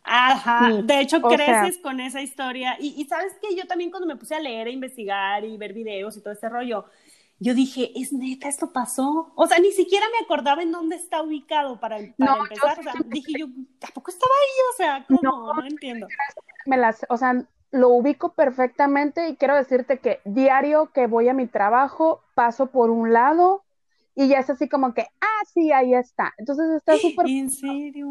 [0.05, 2.77] Ajá, de hecho creces con esa historia.
[2.79, 5.73] Y, y sabes que yo también cuando me puse a leer, a investigar y ver
[5.73, 6.85] videos y todo este rollo,
[7.41, 9.33] yo dije, ¿es neta esto pasó?
[9.35, 12.79] O sea, ni siquiera me acordaba en dónde está ubicado para, empezar.
[12.79, 13.47] o sea, dije yo,
[13.79, 14.59] ¿tampoco estaba ahí?
[14.73, 15.21] O sea, ¿cómo?
[15.23, 16.07] No, no entiendo.
[16.67, 21.35] Me las, o sea, lo ubico perfectamente y quiero decirte que diario que voy a
[21.35, 23.65] mi trabajo paso por un lado
[24.15, 26.35] y ya es así como que, ah, sí, ahí está.
[26.37, 27.27] Entonces está súper...
[27.27, 28.07] ¿En serio?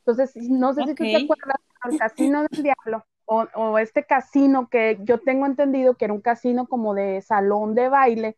[0.00, 4.98] Entonces, no sé si tú te acuerdas del Casino del Diablo o, este casino que
[5.02, 8.36] yo tengo entendido que era un casino como de salón de baile,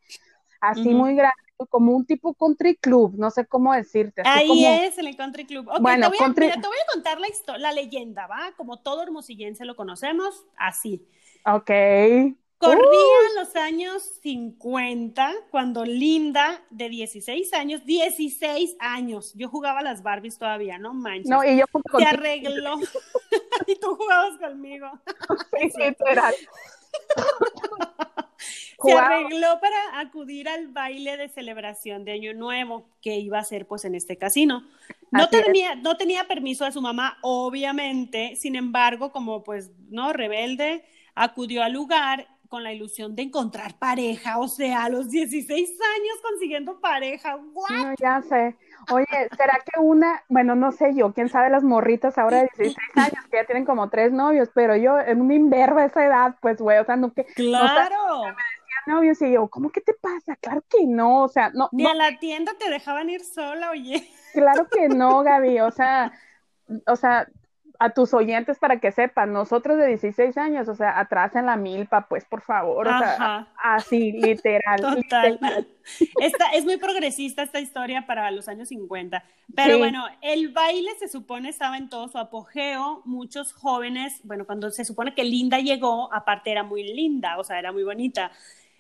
[0.61, 1.37] así muy grande,
[1.69, 4.23] como un tipo country club, no sé cómo decirte.
[4.25, 5.71] Ahí es el country club.
[5.81, 8.53] bueno, te, voy a, te voy a contar la, la leyenda, ¿va?
[8.57, 11.07] Como todo hermosillense lo conocemos, así.
[11.45, 11.71] Ok.
[12.61, 20.37] Corrían los años 50 cuando Linda, de 16 años, 16 años, yo jugaba las Barbies
[20.37, 21.31] todavía, no manches.
[21.31, 21.65] No, y yo
[21.99, 22.79] Se arregló.
[23.67, 24.91] y tú jugabas conmigo.
[25.59, 26.35] sí, literal.
[28.83, 33.67] Se arregló para acudir al baile de celebración de Año Nuevo que iba a ser
[33.67, 34.67] pues en este casino.
[35.11, 40.85] No tenía, no tenía permiso de su mamá, obviamente, sin embargo, como pues no rebelde,
[41.15, 46.19] acudió al lugar con la ilusión de encontrar pareja, o sea, a los 16 años
[46.21, 48.57] consiguiendo pareja, No, ya sé.
[48.91, 52.77] Oye, ¿será que una, bueno, no sé yo, quién sabe las morritas ahora de 16
[52.97, 56.59] años que ya tienen como tres novios, pero yo en un inverno esa edad, pues,
[56.59, 57.25] güey, o sea, no que...
[57.25, 58.25] Claro.
[58.25, 60.35] me decían novios y yo, ¿cómo que te pasa?
[60.35, 61.69] Claro que no, o sea, no.
[61.71, 64.11] Ni a la tienda te dejaban ir sola, oye.
[64.33, 66.13] Claro que no, Gaby, o sea,
[66.89, 67.29] o sea,
[67.81, 71.57] a tus oyentes para que sepan, nosotros de 16 años, o sea, atrás en la
[71.57, 74.81] milpa, pues por favor, o sea, así, literal.
[75.03, 75.67] Total.
[76.21, 79.25] Esta, es muy progresista esta historia para los años 50.
[79.57, 83.01] Pero bueno, el baile se supone estaba en todo su apogeo.
[83.07, 87.59] Muchos jóvenes, bueno, cuando se supone que Linda llegó, aparte era muy linda, o sea,
[87.59, 88.31] era muy bonita.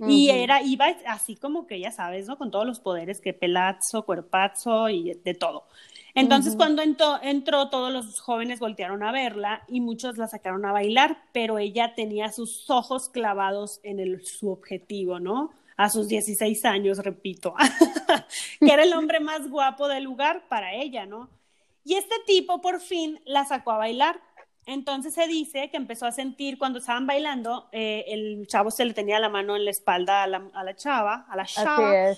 [0.09, 2.39] Y era, iba así como que ya sabes, ¿no?
[2.39, 5.67] Con todos los poderes que pelazo, cuerpazo y de todo.
[6.15, 11.23] Entonces, cuando entró, todos los jóvenes voltearon a verla y muchos la sacaron a bailar,
[11.33, 15.53] pero ella tenía sus ojos clavados en el, su objetivo, ¿no?
[15.77, 17.55] A sus 16 años, repito,
[18.61, 21.31] que era el hombre más guapo del lugar para ella, ¿no?
[21.85, 24.21] Y este tipo por fin la sacó a bailar.
[24.71, 28.95] Entonces se dice que empezó a sentir cuando estaban bailando, eh, el chavo se le
[28.95, 32.15] tenía la mano en la espalda a la, a la chava, a la chava.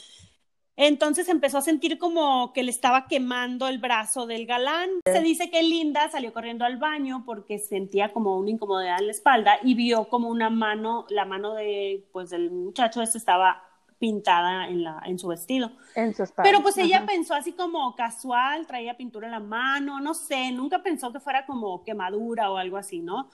[0.76, 4.90] Entonces empezó a sentir como que le estaba quemando el brazo del galán.
[5.06, 9.12] Se dice que Linda salió corriendo al baño porque sentía como una incomodidad en la
[9.12, 13.62] espalda y vio como una mano, la mano de, pues, del muchacho este estaba
[14.02, 15.70] pintada en, la, en su vestido.
[15.94, 20.12] En su Pero pues ella pensó así como casual, traía pintura en la mano, no
[20.12, 23.30] sé, nunca pensó que fuera como quemadura o algo así, ¿no?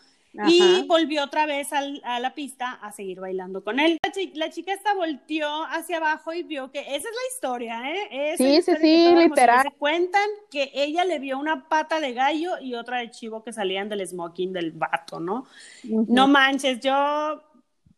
[0.47, 3.97] Y volvió otra vez a la pista a seguir bailando con él.
[4.35, 8.35] La, chica esta volteó hacia abajo y vio que esa es la historia, ¿eh?
[8.37, 9.73] sí, sí, sí, literal.
[9.79, 13.89] cuentan que ella le vio una pata de gallo y otra de chivo que salían
[13.89, 15.47] del smoking del vato, ¿no?
[15.83, 17.43] No manches, yo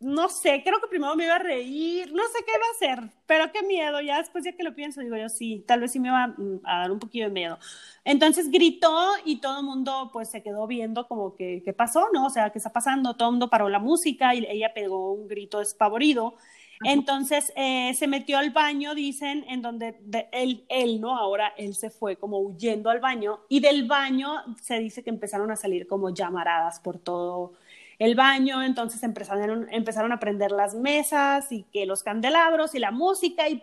[0.01, 3.13] no sé, creo que primero me iba a reír, no sé qué iba a hacer,
[3.27, 6.01] pero qué miedo, ya después ya que lo pienso, digo yo, sí, tal vez sí
[6.01, 7.59] me va mm, a, dar un poquito de miedo.
[8.03, 12.09] Entonces gritó y todo el mundo pues se quedó viendo como que, ¿qué pasó?
[12.15, 12.27] ¿No?
[12.27, 13.15] O sea, ¿qué está pasando?
[13.15, 16.35] Todo el mundo paró la música y ella pegó un grito despavorido.
[16.83, 20.01] Entonces eh, se metió al baño, dicen, en donde
[20.33, 21.15] él, él, ¿no?
[21.15, 24.31] Ahora él se fue como huyendo al baño y del baño
[24.63, 27.53] se dice que empezaron a salir como llamaradas por todo
[28.01, 32.91] el baño, entonces empezaron, empezaron a prender las mesas y que los candelabros y la
[32.91, 33.63] música y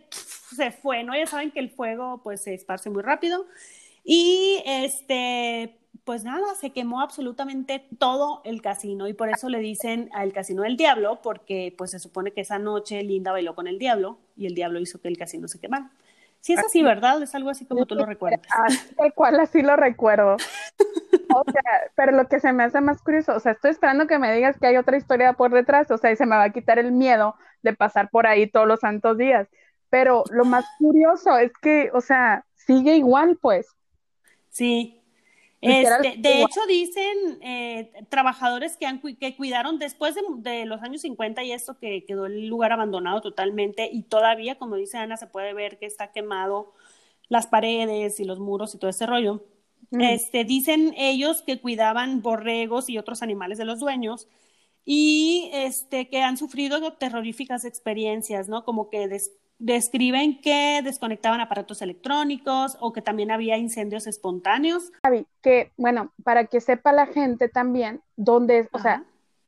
[0.55, 1.17] se fue, ¿no?
[1.17, 3.47] Ya saben que el fuego pues se esparce muy rápido
[4.03, 10.11] y este, pues nada, se quemó absolutamente todo el casino y por eso le dicen
[10.13, 13.79] al casino del diablo, porque pues se supone que esa noche Linda bailó con el
[13.79, 15.89] diablo y el diablo hizo que el casino se quemara.
[16.41, 17.21] Sí es así, ¿verdad?
[17.21, 18.41] Es algo así como tú lo recuerdas.
[18.95, 20.35] Tal cual así lo recuerdo.
[20.35, 21.61] O sea,
[21.95, 24.57] pero lo que se me hace más curioso, o sea, estoy esperando que me digas
[24.59, 26.91] que hay otra historia por detrás, o sea, y se me va a quitar el
[26.91, 29.47] miedo de pasar por ahí todos los santos días.
[29.89, 33.67] Pero lo más curioso es que, o sea, sigue igual, pues.
[34.49, 34.96] Sí.
[35.59, 41.43] Este, de hecho, dicen eh, trabajadores que, han, que cuidaron después de, los años 50
[41.43, 45.53] y esto que quedó el lugar abandonado totalmente y todavía, como dice Ana, se puede
[45.53, 46.73] ver que está quemado
[47.27, 49.43] las paredes y los muros y todo ese rollo.
[49.91, 54.27] Este, dicen ellos que cuidaban borregos y otros animales de los dueños
[54.83, 58.63] y este, que han sufrido terroríficas experiencias, ¿no?
[58.63, 59.07] Como que
[59.59, 64.91] describen que desconectaban aparatos electrónicos o que también había incendios espontáneos.
[65.41, 69.03] Que, bueno, para que sepa la gente también, donde, o sea,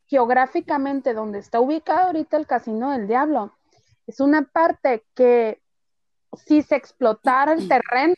[0.08, 3.54] geográficamente donde está ubicado ahorita el Casino del Diablo,
[4.08, 5.62] es una parte que
[6.34, 8.16] si se explotara el terreno,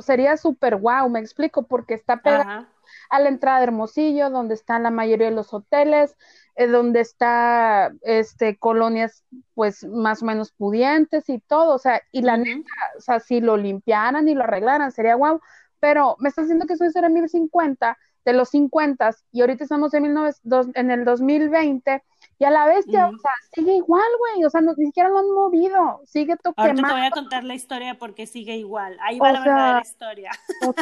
[0.00, 2.66] sería súper guau, me explico, porque está pegado
[3.08, 6.16] a la entrada de Hermosillo, donde están la mayoría de los hoteles,
[6.66, 12.36] donde está este colonias pues más o menos pudientes y todo, o sea, y la
[12.36, 15.40] neta, o sea, si lo limpiaran y lo arreglaran sería guau,
[15.78, 20.04] pero me está diciendo que eso era 1050 de los 50 y ahorita estamos en,
[20.06, 22.02] en el 2020
[22.38, 25.18] y a la vez ya, o sea, sigue igual, güey, o sea, ni siquiera lo
[25.18, 26.82] han movido, sigue toquemando.
[26.82, 30.30] Ahorita te voy a contar la historia porque sigue igual, ahí va la verdadera historia.
[30.66, 30.80] Ok,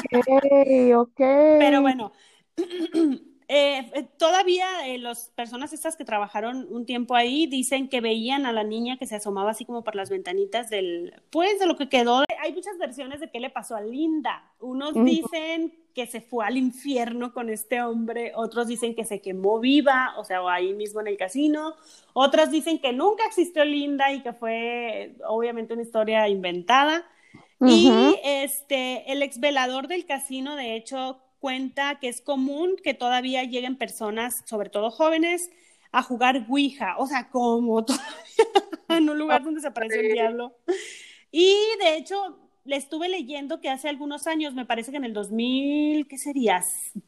[0.96, 1.16] ok.
[1.18, 2.12] Pero bueno,
[3.50, 8.44] eh, eh, todavía eh, las personas estas que trabajaron un tiempo ahí dicen que veían
[8.44, 11.78] a la niña que se asomaba así como por las ventanitas del, pues de lo
[11.78, 12.24] que quedó.
[12.42, 14.52] Hay muchas versiones de qué le pasó a Linda.
[14.60, 19.60] Unos dicen que se fue al infierno con este hombre, otros dicen que se quemó
[19.60, 21.74] viva, o sea, ahí mismo en el casino,
[22.12, 27.04] otros dicen que nunca existió Linda y que fue obviamente una historia inventada.
[27.60, 27.90] Y
[28.22, 33.76] este, el ex velador del casino, de hecho, cuenta que es común que todavía lleguen
[33.76, 35.50] personas, sobre todo jóvenes,
[35.92, 38.06] a jugar Ouija, o sea, como todavía
[38.88, 40.56] en un lugar donde se aparece el diablo.
[41.30, 45.14] Y de hecho, le estuve leyendo que hace algunos años, me parece que en el
[45.14, 46.62] 2000, ¿qué sería?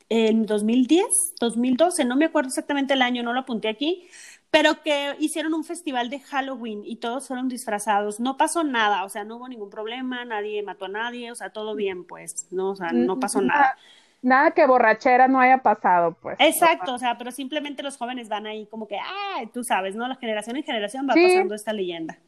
[0.08, 4.08] En 2010, 2012, no me acuerdo exactamente el año, no lo apunté aquí,
[4.50, 8.20] pero que hicieron un festival de Halloween y todos fueron disfrazados.
[8.20, 11.50] No pasó nada, o sea, no hubo ningún problema, nadie mató a nadie, o sea,
[11.50, 13.76] todo bien, pues, no, o sea, no pasó nada.
[14.22, 16.36] Nada que borrachera no haya pasado, pues.
[16.40, 20.06] Exacto, o sea, pero simplemente los jóvenes van ahí como que, ah, tú sabes, ¿no?
[20.06, 22.18] La generación en generación va pasando esta leyenda.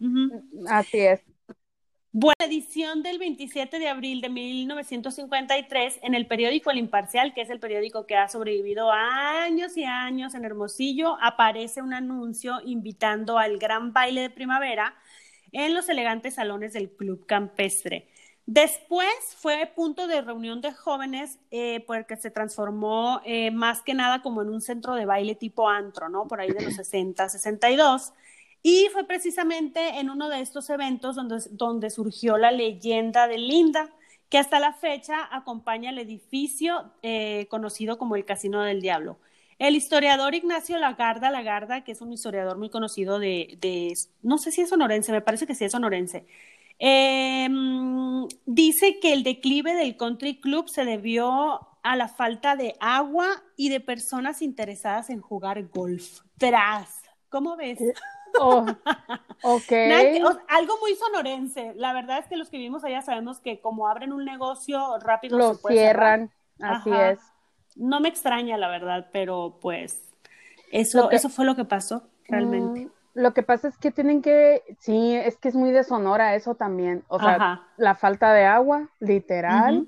[0.69, 1.23] Así es.
[2.15, 7.49] Buena edición del 27 de abril de 1953 en el periódico El Imparcial, que es
[7.49, 13.57] el periódico que ha sobrevivido años y años en Hermosillo, aparece un anuncio invitando al
[13.57, 14.95] gran baile de primavera
[15.53, 18.09] en los elegantes salones del Club Campestre.
[18.47, 24.21] Después fue punto de reunión de jóvenes eh, porque se transformó eh, más que nada
[24.21, 26.27] como en un centro de baile tipo antro, ¿no?
[26.27, 28.13] Por ahí de los 60, 62.
[28.63, 33.91] Y fue precisamente en uno de estos eventos donde, donde surgió la leyenda de Linda,
[34.29, 39.19] que hasta la fecha acompaña el edificio eh, conocido como el Casino del Diablo.
[39.59, 44.51] El historiador Ignacio Lagarda Lagarda, que es un historiador muy conocido de, de no sé
[44.51, 46.27] si es sonorense, me parece que sí es sonorense,
[46.79, 53.27] em, dice que el declive del country club se debió a la falta de agua
[53.57, 56.21] y de personas interesadas en jugar golf.
[56.39, 57.79] Tras, ¿cómo ves?
[58.39, 58.65] Oh,
[59.43, 59.73] ok.
[60.49, 61.73] algo muy sonorense.
[61.77, 65.39] La verdad es que los que vivimos allá sabemos que como abren un negocio rápido
[65.39, 66.31] lo cierran.
[66.61, 67.19] Así es.
[67.77, 70.13] No me extraña, la verdad, pero pues
[70.71, 72.87] eso, eso fue lo que pasó realmente.
[72.87, 76.35] Mm, lo que pasa es que tienen que, sí, es que es muy de Sonora
[76.35, 77.05] eso también.
[77.09, 79.87] O sea, la falta de agua, literal.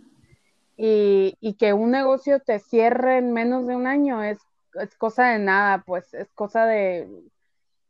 [0.76, 4.38] y, y, que un negocio te cierre en menos de un año es,
[4.74, 7.08] es cosa de nada, pues es cosa de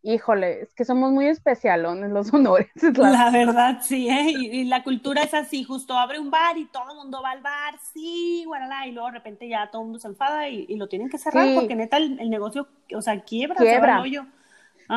[0.05, 2.69] híjole, es que somos muy especialones los honores.
[2.97, 4.31] La, verdad, sí, ¿eh?
[4.31, 7.41] y, la cultura es así, justo abre un bar y todo el mundo va al
[7.41, 10.89] bar, sí, guarala, y luego de repente ya todo el mundo se enfada y, lo
[10.89, 14.03] tienen que cerrar porque neta el, negocio, o sea, quiebra, quiebra.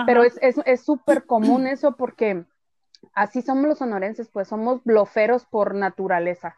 [0.06, 2.46] Pero es súper es, común eso porque
[3.14, 6.56] así somos los sonorenses, pues somos bloferos por naturaleza.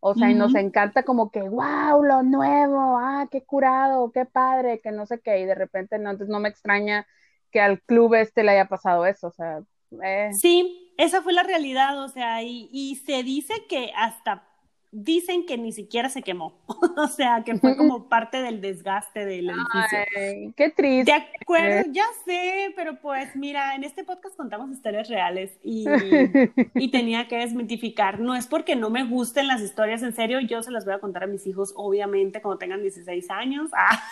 [0.00, 4.80] O sea, y nos encanta como que, wow, lo nuevo, ah, qué curado, qué padre,
[4.80, 7.06] que no sé qué, y de repente no, entonces no me extraña
[7.50, 9.62] que al club este le haya pasado eso, o sea.
[10.04, 10.30] Eh.
[10.32, 14.46] Sí, esa fue la realidad, o sea, y, y se dice que hasta
[14.92, 16.58] dicen que ni siquiera se quemó,
[16.96, 19.98] o sea, que fue como parte del desgaste del edificio.
[20.16, 21.12] Ay, qué triste.
[21.12, 25.86] De acuerdo, ya sé, pero pues mira, en este podcast contamos historias reales y,
[26.74, 28.20] y tenía que desmitificar.
[28.20, 30.98] No es porque no me gusten las historias, en serio, yo se las voy a
[30.98, 33.70] contar a mis hijos, obviamente, cuando tengan 16 años.
[33.76, 34.02] Ah.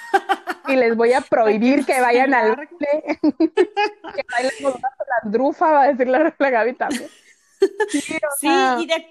[0.69, 3.19] Y les voy a prohibir que vayan al que
[4.31, 4.91] bailen con una
[5.23, 7.09] landrufa, va a decir la, la Gaby también.
[8.41, 8.49] Sí,
[8.79, 9.07] y de,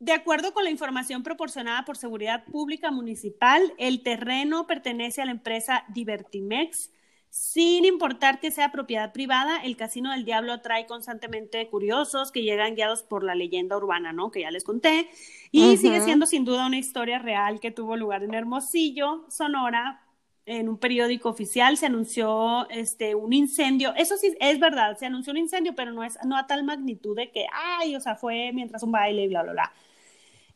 [0.00, 5.32] de acuerdo con la información proporcionada por Seguridad Pública Municipal, el terreno pertenece a la
[5.32, 6.90] empresa Divertimex.
[7.30, 12.74] Sin importar que sea propiedad privada, el Casino del Diablo atrae constantemente curiosos que llegan
[12.74, 14.30] guiados por la leyenda urbana, ¿no?
[14.30, 15.10] Que ya les conté.
[15.50, 20.02] Y sigue siendo sin duda una historia real que tuvo lugar en Hermosillo, Sonora.
[20.46, 23.92] En un periódico oficial se anunció este, un incendio.
[23.96, 27.14] Eso sí, es verdad, se anunció un incendio, pero no, es, no a tal magnitud
[27.14, 29.72] de que, ay, o sea, fue mientras un baile y bla, bla, bla.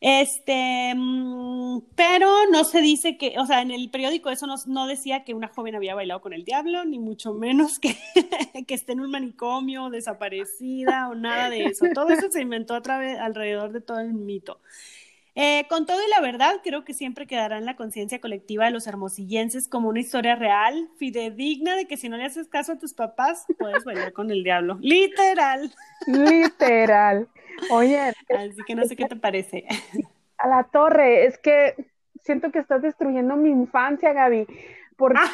[0.05, 5.23] Este, mm, pero no se dice que, o sea, en el periódico eso no, decía
[5.23, 7.95] que una joven había bailado con el diablo, ni mucho menos que,
[8.67, 11.85] esté en un manicomio, desaparecida o nada de eso.
[11.93, 14.59] Todo eso se inventó a través, alrededor de todo el mito.
[15.35, 18.71] Eh, con todo y la verdad, creo que siempre quedará en la conciencia colectiva de
[18.71, 22.77] los hermosillenses como una historia real, fidedigna de que si no le haces caso a
[22.77, 24.77] tus papás, puedes bailar con el diablo.
[24.81, 25.73] Literal.
[26.07, 27.29] Literal.
[27.71, 28.13] Oye.
[28.37, 29.65] Así que no sé qué te parece.
[30.37, 31.75] A la torre, es que
[32.21, 34.47] siento que estás destruyendo mi infancia, Gaby.
[34.97, 35.19] Porque...
[35.21, 35.31] Ah.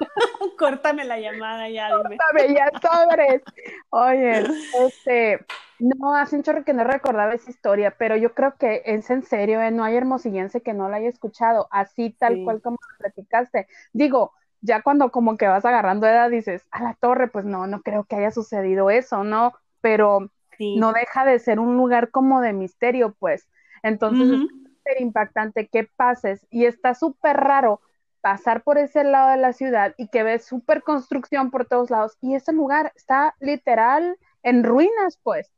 [0.58, 2.16] Córtame la llamada ya, dime.
[2.16, 3.42] Córtame ya sobres.
[3.90, 4.44] Oye,
[4.80, 5.46] este,
[5.78, 9.22] no, hace un chorro que no recordaba esa historia, pero yo creo que es en
[9.22, 9.70] serio, ¿eh?
[9.70, 13.66] no hay hermosillense que no la haya escuchado, así tal cual como lo platicaste.
[13.92, 17.82] Digo, ya cuando como que vas agarrando edad dices, a la torre, pues no, no
[17.82, 19.54] creo que haya sucedido eso, ¿no?
[19.80, 20.30] Pero
[20.76, 23.48] no deja de ser un lugar como de misterio, pues.
[23.82, 27.80] Entonces es súper impactante que pases y está súper raro
[28.20, 32.16] pasar por ese lado de la ciudad y que ves súper construcción por todos lados
[32.20, 35.50] y ese lugar está literal en ruinas, pues.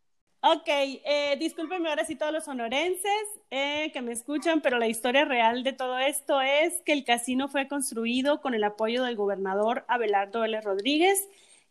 [0.47, 5.25] Ok, eh, discúlpenme ahora sí todos los sonorenses eh, que me escuchan, pero la historia
[5.25, 9.87] real de todo esto es que el casino fue construido con el apoyo del gobernador
[9.89, 10.61] Abelardo L.
[10.61, 11.27] Rodríguez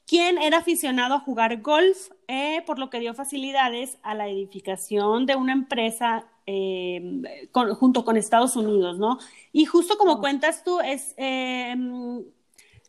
[0.05, 5.25] quien era aficionado a jugar golf, eh, por lo que dio facilidades a la edificación
[5.25, 7.21] de una empresa eh,
[7.53, 9.17] junto con Estados Unidos, ¿no?
[9.53, 10.19] Y justo como oh.
[10.19, 12.21] cuentas tú, es em,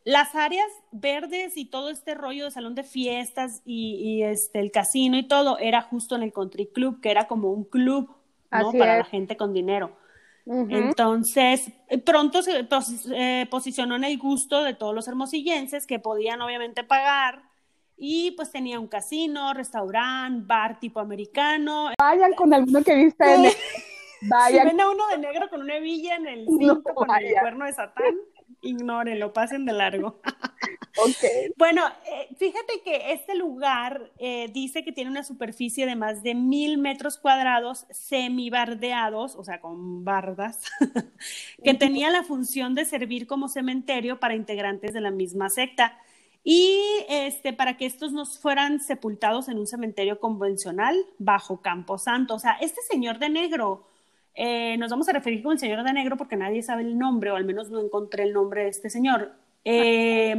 [0.04, 5.16] las áreas verdes y todo este rollo de salón de fiestas y, este, el casino
[5.16, 8.10] y todo era justo en el Country Club, que era como un club,
[8.50, 8.72] ¿no?
[8.72, 9.96] Para la gente con dinero.
[10.46, 12.66] Entonces, eh, pronto se
[13.14, 17.42] eh, posicionó en el gusto de todos los hermosillenses que podían obviamente pagar
[17.96, 21.90] y pues tenía un casino, restaurante, bar tipo americano.
[21.98, 23.52] Vayan con alguno que viste en
[24.26, 24.62] Vayan.
[24.62, 27.66] Si ven a uno de negro con una hebilla en el cinto con el cuerno
[27.66, 28.14] de Satán,
[28.62, 30.20] ignórenlo, pasen de largo.
[31.56, 36.34] Bueno, eh, fíjate que este lugar eh, dice que tiene una superficie de más de
[36.34, 40.60] mil metros cuadrados semibardeados, o sea, con bardas,
[41.64, 45.98] que tenía la función de servir como cementerio para integrantes de la misma secta.
[46.46, 46.78] Y
[47.08, 52.34] este, para que estos no fueran sepultados en un cementerio convencional bajo Camposanto.
[52.34, 53.86] O sea, este señor de negro,
[54.34, 57.30] eh, nos vamos a referir como el señor de negro porque nadie sabe el nombre,
[57.30, 59.32] o al menos no encontré el nombre de este señor
[59.64, 60.36] eh,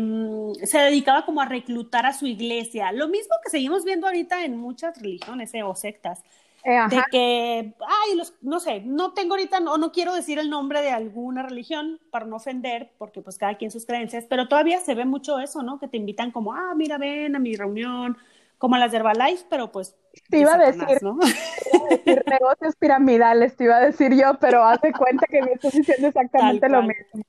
[0.64, 2.92] se dedicaba como a reclutar a su iglesia.
[2.92, 6.22] Lo mismo que seguimos viendo ahorita en muchas religiones eh, o sectas.
[6.64, 10.50] eh, de que, ay, los, no sé, no tengo ahorita, no, no quiero decir el
[10.50, 14.80] nombre de alguna religión para no ofender, porque pues cada quien sus creencias, pero todavía
[14.80, 15.80] se ve mucho eso, ¿no?
[15.80, 18.18] Que te invitan como, ah, mira, ven a mi reunión,
[18.58, 19.96] como las de Herbalife, pero pues...
[20.30, 21.20] Te iba, a decir, ¿no?
[21.90, 26.08] decir negocios piramidales, te iba a decir yo, pero hace cuenta que me estás diciendo
[26.08, 27.24] exactamente lo mismo.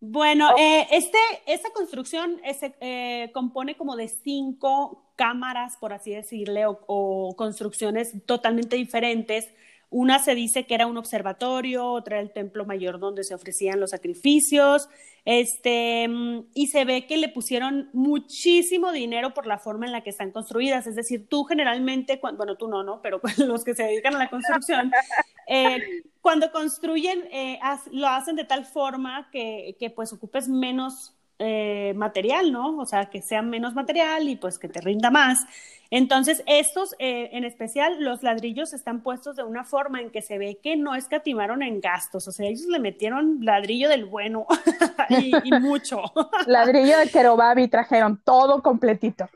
[0.00, 6.64] Bueno, eh, este, esta construcción se eh, compone como de cinco cámaras, por así decirle,
[6.66, 9.48] o, construcciones totalmente diferentes.
[9.90, 13.90] Una se dice que era un observatorio, otra el templo mayor donde se ofrecían los
[13.90, 14.88] sacrificios,
[15.24, 16.08] este,
[16.54, 20.30] y se ve que le pusieron muchísimo dinero por la forma en la que están
[20.30, 20.86] construidas.
[20.86, 23.02] Es decir, tú generalmente, bueno, tú no, ¿no?
[23.02, 24.92] Pero los que se dedican a la construcción,
[25.48, 25.78] eh,
[26.20, 27.58] cuando construyen, eh,
[27.90, 32.76] lo hacen de tal forma que, que pues ocupes menos eh, material, ¿no?
[32.76, 35.46] O sea, que sea menos material y pues que te rinda más.
[35.90, 40.36] Entonces, estos, eh, en especial, los ladrillos están puestos de una forma en que se
[40.36, 44.46] ve que no escatimaron en gastos, o sea, ellos le metieron ladrillo del bueno
[45.08, 46.02] y, mucho.
[46.46, 49.28] ladrillo de Kerobabi trajeron todo completito.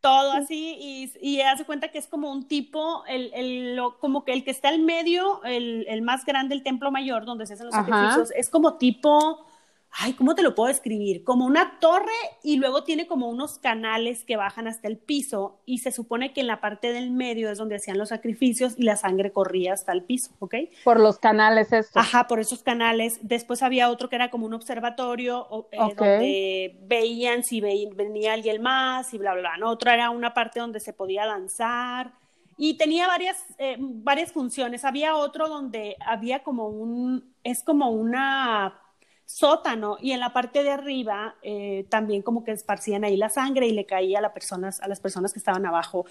[0.00, 4.32] Todo así, y, y hace cuenta que es como un tipo, el, el, como que
[4.32, 7.66] el que está al medio, el, el más grande, el templo mayor, donde se hacen
[7.66, 9.44] los sacrificios, es como tipo
[9.90, 11.24] ay, ¿cómo te lo puedo describir?
[11.24, 12.12] Como una torre
[12.42, 16.40] y luego tiene como unos canales que bajan hasta el piso y se supone que
[16.40, 19.92] en la parte del medio es donde hacían los sacrificios y la sangre corría hasta
[19.92, 20.54] el piso, ¿ok?
[20.84, 21.96] Por los canales estos.
[21.96, 23.18] Ajá, por esos canales.
[23.22, 29.12] Después había otro que era como un observatorio eh, donde veían si venía alguien más
[29.14, 29.68] y bla, bla, bla.
[29.68, 32.12] Otro era una parte donde se podía danzar
[32.56, 34.84] y tenía varias, eh, varias funciones.
[34.84, 38.80] Había otro donde había como un, es como una
[39.28, 43.66] sótano y en la parte de arriba eh, también como que esparcían ahí la sangre
[43.66, 46.06] y le caía a, las personas, a las personas que estaban abajo.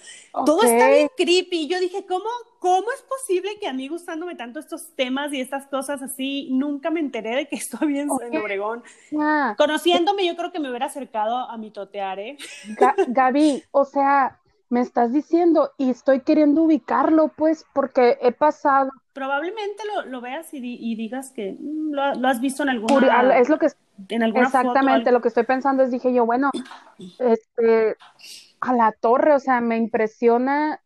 [0.45, 1.67] Todo está bien creepy.
[1.67, 5.65] Yo dije, ¿cómo, ¿cómo es posible que a mí gustándome tanto estos temas y estas
[5.65, 8.83] cosas así, nunca me enteré de que esto había en, Obregón?
[9.57, 12.37] Conociéndome, yo creo que me hubiera acercado a mi totear, ¿eh?
[13.07, 14.39] Gaby, o sea,
[14.69, 20.95] me estás diciendo y estoy queriendo ubicarlo, pues, porque he pasado probablemente lo, veas y,
[20.95, 23.65] digas que mm, lo, has visto en alguna es lo que
[24.09, 26.51] en alguna exactamente lo que estoy pensando es dije yo bueno
[27.17, 27.97] este
[28.61, 30.81] a la torre o sea me impresiona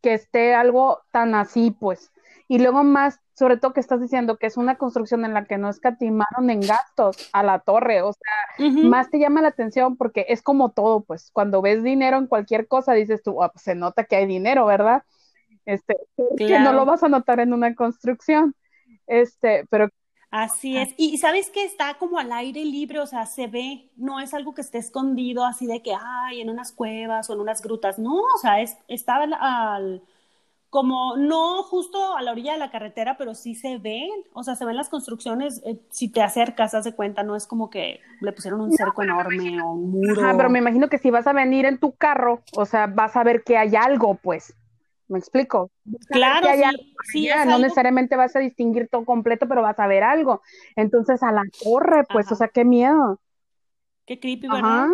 [0.00, 2.12] que esté algo tan así pues.
[2.46, 5.58] Y luego más sobre todo que estás diciendo que es una construcción en la que
[5.58, 10.26] no escatimaron en gastos a la torre, o sea, más te llama la atención porque
[10.28, 11.30] es como todo, pues.
[11.32, 15.02] Cuando ves dinero en cualquier cosa dices tú, pues se nota que hay dinero, ¿verdad?
[15.66, 15.96] Este,
[16.36, 18.54] que no lo vas a notar en una construcción,
[19.06, 19.88] este, pero
[20.30, 20.92] Así es.
[20.96, 24.54] Y sabes que está como al aire libre, o sea, se ve, no es algo
[24.54, 28.16] que esté escondido así de que, ay, en unas cuevas o en unas grutas, no,
[28.16, 30.02] o sea, es, está al,
[30.68, 34.56] como, no justo a la orilla de la carretera, pero sí se ven, o sea,
[34.56, 38.00] se ven las construcciones, eh, si te acercas, haz de cuenta, no es como que
[38.20, 40.20] le pusieron un cerco enorme o un muro.
[40.36, 43.22] pero me imagino que si vas a venir en tu carro, o sea, vas a
[43.22, 44.54] ver que hay algo, pues.
[45.08, 45.70] ¿Me explico?
[46.08, 46.48] Claro,
[47.12, 50.42] sí, no necesariamente vas a distinguir todo completo, pero vas a ver algo.
[50.74, 53.20] Entonces, a la torre, pues, o sea, qué miedo.
[54.04, 54.88] Qué creepy, ¿verdad?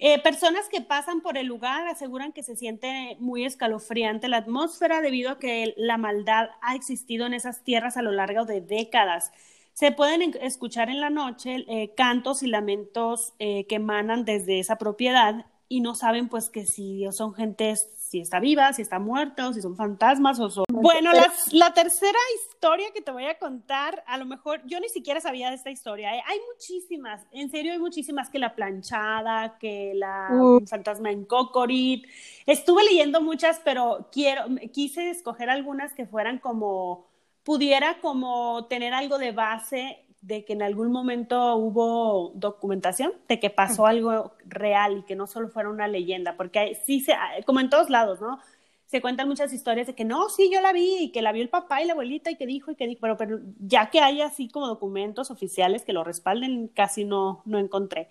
[0.00, 5.00] Eh, personas que pasan por el lugar aseguran que se siente muy escalofriante la atmósfera
[5.00, 9.32] debido a que la maldad ha existido en esas tierras a lo largo de décadas.
[9.72, 14.76] Se pueden escuchar en la noche eh, cantos y lamentos eh, que emanan desde esa
[14.76, 19.48] propiedad y no saben pues que si son gentes si está viva, si está muerta,
[19.48, 20.64] o si son fantasmas o son...
[20.72, 21.10] Bueno,
[21.52, 25.50] la, tercera historia que te voy a contar, a lo mejor yo ni siquiera sabía
[25.50, 26.16] de esta historia.
[26.16, 26.22] ¿eh?
[26.26, 30.30] Hay muchísimas, en serio hay muchísimas, que la planchada, que la
[30.66, 32.06] fantasma en Cocorit.
[32.46, 37.06] Estuve leyendo muchas, pero quiero, quise escoger algunas que fueran como,
[37.42, 43.50] pudiera como tener algo de base de que en algún momento hubo documentación de que
[43.50, 47.14] pasó algo real y que no solo fuera una leyenda, porque sí, se,
[47.46, 48.40] como en todos lados, ¿no?
[48.86, 51.42] Se cuentan muchas historias de que no, sí, yo la vi y que la vio
[51.42, 54.00] el papá y la abuelita y que dijo y que dijo, pero, pero ya que
[54.00, 58.08] hay así como documentos oficiales que lo respalden, casi no, no encontré.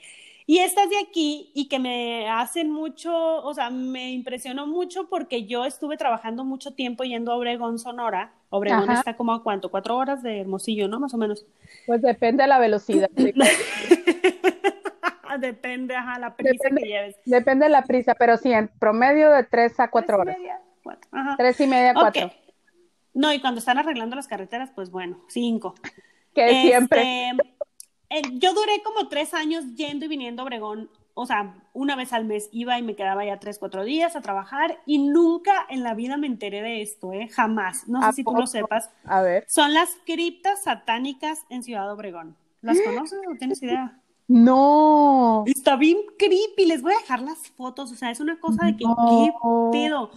[0.49, 5.45] Y estas de aquí y que me hacen mucho, o sea, me impresionó mucho porque
[5.45, 8.31] yo estuve trabajando mucho tiempo yendo a Obregón, Sonora.
[8.49, 11.01] Obregón está como a cuánto, cuatro horas de Hermosillo, ¿no?
[11.01, 11.45] Más o menos.
[11.85, 13.09] Pues depende de la velocidad.
[15.39, 17.17] depende, ajá, la prisa que lleves.
[17.25, 20.37] Depende de la prisa, pero sí, en promedio de tres a cuatro horas.
[21.37, 22.31] Tres y media, cuatro.
[23.13, 25.75] No, y cuando están arreglando las carreteras, pues bueno, cinco.
[26.33, 27.33] Que siempre
[28.33, 30.89] yo duré como tres años yendo y viniendo a Obregón
[31.19, 34.21] o sea, una vez al mes iba y me quedaba ya tres, cuatro días a
[34.21, 37.27] trabajar y nunca en la vida me enteré de esto, ¿eh?
[37.29, 37.87] Jamás.
[37.87, 38.91] No sé si tú lo sepas.
[39.03, 39.43] A ver.
[39.47, 42.37] Son las criptas satánicas en Ciudad Obregón.
[42.61, 43.99] ¿Las conoces o tienes idea?
[44.27, 45.43] No.
[45.47, 46.67] Está bien creepy.
[46.67, 47.91] Les voy a dejar las fotos.
[47.91, 49.31] O sea, es una cosa de que, ¿qué
[49.71, 50.11] pedo?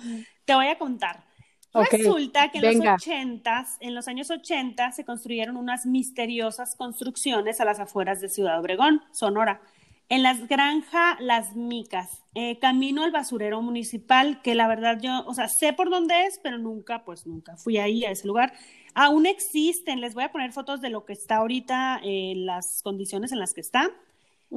[0.45, 1.25] Te voy a contar.
[1.73, 7.65] Resulta que en los ochentas, en los años 80, se construyeron unas misteriosas construcciones a
[7.65, 9.61] las afueras de Ciudad Obregón, Sonora,
[10.09, 15.35] en las granjas Las Micas, eh, camino al basurero municipal, que la verdad yo, o
[15.35, 18.53] sea, sé por dónde es, pero nunca, pues nunca fui ahí a ese lugar.
[18.95, 23.31] Aún existen, les voy a poner fotos de lo que está ahorita, eh, las condiciones
[23.31, 23.89] en las que está.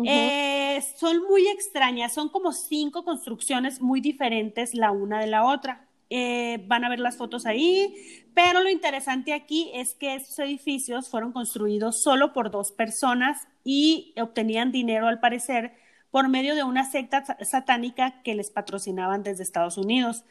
[0.05, 5.88] Eh, son muy extrañas, son como cinco construcciones muy diferentes la una de la otra.
[6.16, 7.95] Eh, van a ver las fotos ahí,
[8.36, 14.14] pero lo interesante aquí es que estos edificios fueron construidos solo por dos personas y
[14.22, 15.74] obtenían dinero al parecer
[16.11, 20.24] por medio de una secta satánica que les patrocinaban desde Estados Unidos.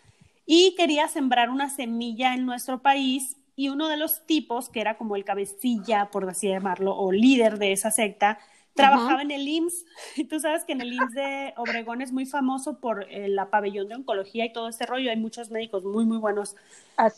[0.46, 4.96] Y quería sembrar una semilla en nuestro país y uno de los tipos, que era
[4.96, 8.38] como el cabecilla, por así llamarlo, o líder de esa secta,
[8.74, 9.84] trabajaba en el IMSS.
[10.16, 13.50] Y tú sabes que en el IMSS de Obregón es muy famoso por eh, la
[13.50, 15.10] pabellón de oncología y todo este rollo.
[15.10, 16.56] Hay muchos médicos muy, muy buenos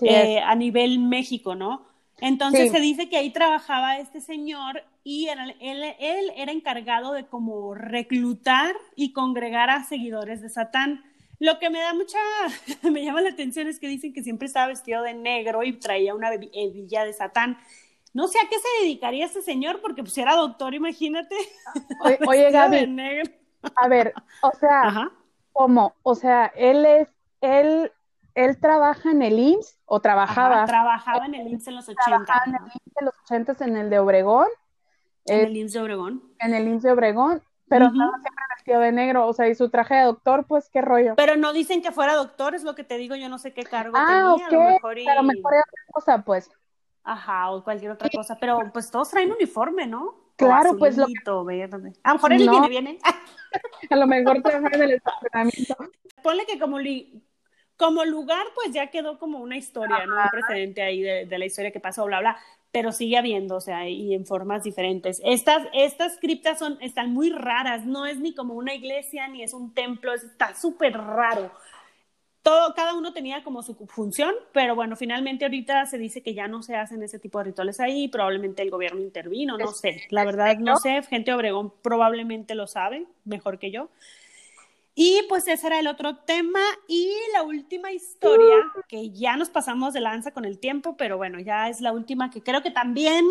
[0.02, 1.86] eh, a nivel México, ¿no?
[2.20, 5.54] Entonces se dice que ahí trabajaba este señor y él,
[5.98, 11.02] él, era encargado de como reclutar y congregar a seguidores de Satán.
[11.40, 12.18] Lo que me da mucha,
[12.90, 16.14] me llama la atención es que dicen que siempre estaba vestido de negro y traía
[16.14, 17.58] una hebilla de Satán.
[18.14, 21.34] No sé a qué se dedicaría ese señor, porque pues era doctor, imagínate.
[22.28, 22.96] Oye, Gaby,
[23.74, 25.10] a ver, o sea,
[25.52, 25.94] ¿cómo?
[26.04, 27.08] O sea, él es,
[27.40, 27.90] él,
[28.36, 30.64] él trabaja en el IMSS o trabajaba.
[30.64, 32.04] trabajaba en el IMSS en los 80.
[32.04, 34.48] Trabajaba en el IMSS en los 80 en el de Obregón.
[35.26, 36.22] En el IMSS de Obregón.
[36.38, 39.70] En el IMSS de Obregón, pero estaba siempre vestido de negro, o sea, y su
[39.70, 41.14] traje de doctor, pues qué rollo.
[41.16, 43.64] Pero no dicen que fuera doctor, es lo que te digo, yo no sé qué
[43.64, 45.08] cargo ah, tenía, a lo mejor y...
[45.08, 46.50] a lo mejor era otra cosa, pues.
[47.04, 50.24] Ajá, o cualquier otra cosa, pero pues todos traen uniforme, ¿no?
[50.36, 51.92] Claro, pues lo verde.
[52.02, 52.98] A lo mejor él viene, viene.
[53.90, 55.76] a lo mejor trabaja en el estacionamiento.
[56.22, 56.78] Ponle que como,
[57.76, 60.16] como lugar, pues ya quedó como una historia, ¿no?
[60.16, 62.38] Un precedente ahí de, de, la historia que pasó, bla, bla,
[62.72, 65.20] pero sigue habiendo, o sea, y en formas diferentes.
[65.24, 69.52] Estas, estas criptas son, están muy raras, no es ni como una iglesia, ni es
[69.52, 71.52] un templo, está súper raro
[72.44, 76.46] todo, cada uno tenía como su función, pero bueno, finalmente ahorita se dice que ya
[76.46, 80.26] no se hacen ese tipo de rituales ahí, probablemente el gobierno intervino, no sé, la
[80.26, 83.88] verdad no sé, gente de Obregón probablemente lo sabe mejor que yo.
[84.94, 89.94] Y pues ese era el otro tema y la última historia, que ya nos pasamos
[89.94, 93.24] de lanza con el tiempo, pero bueno, ya es la última que creo que también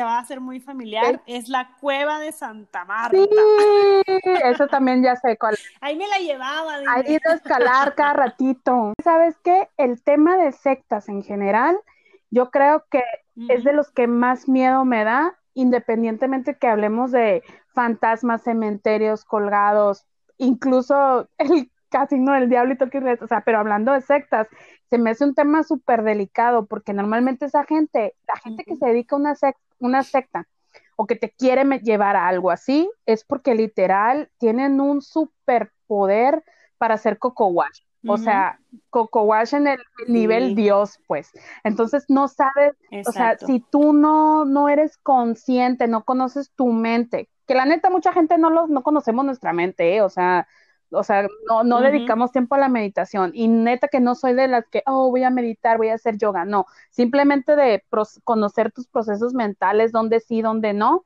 [0.00, 3.18] te va a ser muy familiar, es la cueva de Santa Marta.
[3.18, 3.28] Sí,
[4.44, 5.58] eso también ya sé cuál.
[5.82, 6.76] Ahí me la llevaba.
[6.88, 8.94] Ahí ido a escalar cada ratito.
[9.04, 9.68] ¿Sabes qué?
[9.76, 11.78] El tema de sectas en general,
[12.30, 13.04] yo creo que
[13.50, 17.42] es de los que más miedo me da, independientemente que hablemos de
[17.74, 20.06] fantasmas, cementerios colgados,
[20.38, 24.48] incluso el casino del diablo y o sea, pero hablando de sectas,
[24.88, 28.86] se me hace un tema súper delicado porque normalmente esa gente, la gente que se
[28.86, 30.46] dedica a una secta, una secta
[30.96, 36.44] o que te quiere llevar a algo así, es porque literal tienen un superpoder
[36.78, 37.80] para hacer coco wash.
[38.06, 39.78] O sea, coco wash en el
[40.08, 41.30] nivel Dios, pues.
[41.64, 42.74] Entonces no sabes,
[43.06, 47.90] o sea, si tú no, no eres consciente, no conoces tu mente, que la neta
[47.90, 50.02] mucha gente no, lo, no conocemos nuestra mente, ¿eh?
[50.02, 50.46] o sea,
[50.92, 53.30] o sea, no, no dedicamos tiempo a la meditación.
[53.34, 56.18] Y neta que no soy de las que, oh, voy a meditar, voy a hacer
[56.18, 56.44] yoga.
[56.44, 57.84] No, simplemente de
[58.24, 61.04] conocer tus procesos mentales, dónde sí, dónde no.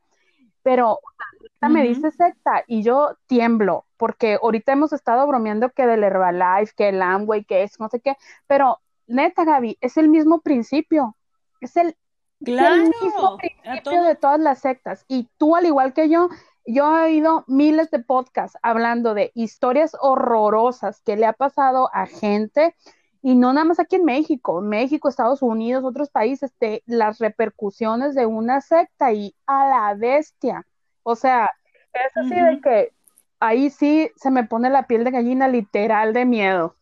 [0.62, 0.98] Pero
[1.40, 6.72] ahorita me dice secta y yo tiemblo, porque ahorita hemos estado bromeando que del Herbalife,
[6.74, 8.16] que el Amway, que es no sé qué.
[8.46, 11.16] Pero neta, Gaby, es el mismo principio.
[11.60, 11.96] Es el,
[12.40, 15.04] mismo principio de todas las sectas.
[15.08, 16.28] Y tú, al igual que yo,
[16.66, 22.06] yo he oído miles de podcasts hablando de historias horrorosas que le ha pasado a
[22.06, 22.74] gente
[23.22, 28.14] y no nada más aquí en México, México, Estados Unidos, otros países, de las repercusiones
[28.14, 30.66] de una secta y a la bestia.
[31.02, 31.50] O sea,
[31.94, 32.92] es así de que
[33.40, 36.76] ahí sí se me pone la piel de gallina literal de miedo.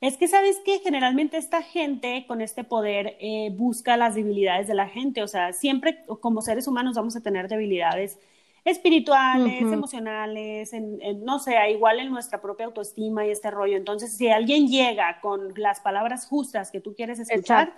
[0.00, 4.74] Es que sabes que generalmente esta gente con este poder eh, busca las debilidades de
[4.74, 8.18] la gente, o sea, siempre como seres humanos vamos a tener debilidades
[8.66, 13.76] espirituales, emocionales, en, no sé, igual en nuestra propia autoestima y este rollo.
[13.76, 17.72] Entonces, si alguien llega con las palabras justas que tú quieres escuchar,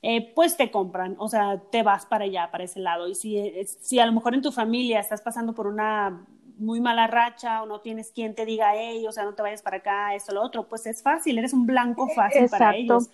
[0.00, 3.08] eh, pues te compran, o sea, te vas para allá, para ese lado.
[3.08, 6.24] Y si, si a lo mejor en tu familia estás pasando por una
[6.58, 9.62] muy mala racha o no tienes quien te diga, hey, o sea, no te vayas
[9.62, 13.10] para acá, esto, lo otro, pues es fácil, eres un blanco fácil para ellos.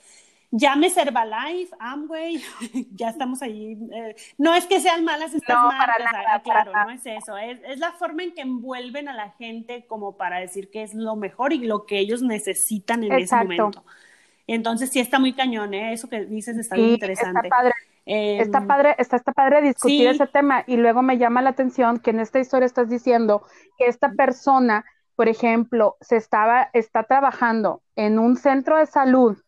[0.50, 2.40] Llámese Herbalife, Amway,
[2.94, 3.76] ya estamos ahí.
[3.92, 7.36] Eh, no es que sean malas estas no, marcas, para nada, claro, no es eso.
[7.36, 10.94] Es, es, la forma en que envuelven a la gente como para decir que es
[10.94, 13.84] lo mejor y lo que ellos necesitan en ese momento.
[14.46, 15.92] Entonces sí está muy cañón, ¿eh?
[15.92, 17.48] eso que dices está muy interesante.
[17.48, 17.72] Está padre.
[18.06, 21.98] Está em, padre, está, está padre discutir ese tema y luego me llama la atención
[21.98, 23.42] que en esta historia estás diciendo
[23.78, 24.84] que esta persona,
[25.16, 29.38] por ejemplo, se estaba, está trabajando en un centro de salud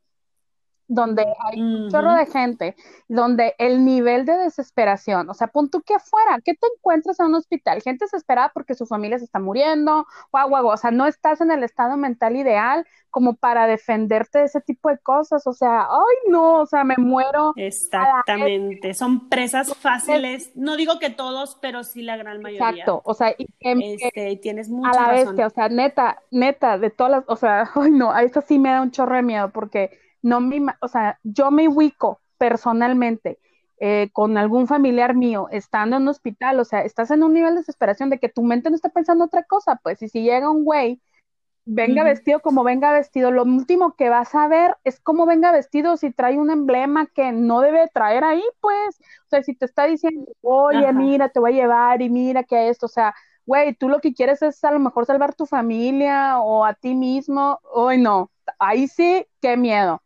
[0.89, 2.77] donde hay un chorro de gente,
[3.09, 7.27] donde el nivel de desesperación, o sea, pon tú que afuera, ¿qué te encuentras en
[7.27, 7.83] un hospital?
[7.83, 11.51] Gente desesperada porque su familia se está muriendo, guau, guau, o sea, no estás en
[11.51, 16.31] el estado mental ideal como para defenderte de ese tipo de cosas, o sea, ay,
[16.31, 17.55] no, o sea, me muero.
[17.57, 22.69] Exactamente, son presas fáciles, no digo que todos, pero sí la gran mayoría.
[22.69, 26.91] Exacto, o sea, y este, tienes mucha a la vez o sea, neta, neta, de
[26.91, 29.51] todas las, o sea, ay, no, a esto sí me da un chorro de miedo
[29.51, 33.39] porque no me, o sea, yo me ubico personalmente
[33.79, 37.55] eh, con algún familiar mío estando en un hospital, o sea, estás en un nivel
[37.55, 40.51] de desesperación de que tu mente no está pensando otra cosa, pues, y si llega
[40.51, 41.01] un güey,
[41.65, 45.97] venga vestido como venga vestido, lo último que vas a ver es cómo venga vestido,
[45.97, 49.85] si trae un emblema que no debe traer ahí, pues, o sea, si te está
[49.87, 53.15] diciendo, oye, mira, te voy a llevar y mira que esto, o sea,
[53.47, 56.95] güey, tú lo que quieres es a lo mejor salvar tu familia o a ti
[56.95, 60.03] mismo, hoy no, ahí sí, qué miedo.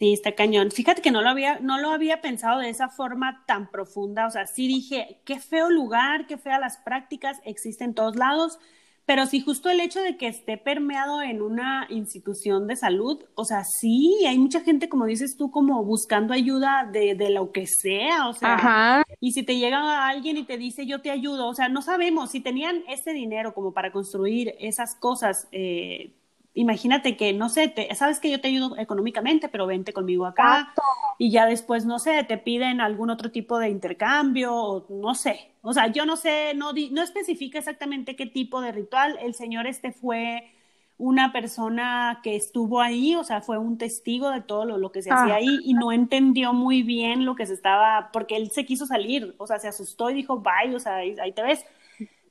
[0.00, 0.70] Sí, está cañón.
[0.70, 4.26] Fíjate que no lo había, no lo había pensado de esa forma tan profunda.
[4.26, 8.58] O sea, sí dije, qué feo lugar, qué feas las prácticas, existen en todos lados.
[9.04, 13.44] Pero sí, justo el hecho de que esté permeado en una institución de salud, o
[13.44, 17.66] sea, sí, hay mucha gente, como dices tú, como buscando ayuda de, de lo que
[17.66, 21.54] sea, o sea, y si te llega alguien y te dice, yo te ayudo, o
[21.54, 26.12] sea, no sabemos si tenían ese dinero como para construir esas cosas, eh,
[26.54, 30.74] imagínate que, no sé, te, sabes que yo te ayudo económicamente, pero vente conmigo acá.
[31.18, 35.52] Y ya después, no sé, te piden algún otro tipo de intercambio, o no sé.
[35.62, 39.18] O sea, yo no sé, no, no especifica exactamente qué tipo de ritual.
[39.20, 40.50] El señor este fue
[40.96, 45.10] una persona que estuvo ahí, o sea, fue un testigo de todo lo, que se
[45.10, 45.36] hacía ah.
[45.36, 49.34] ahí y no entendió muy bien lo que se estaba, porque él se quiso salir,
[49.38, 51.64] o sea, se asustó y dijo, bye, o sea, ahí te ves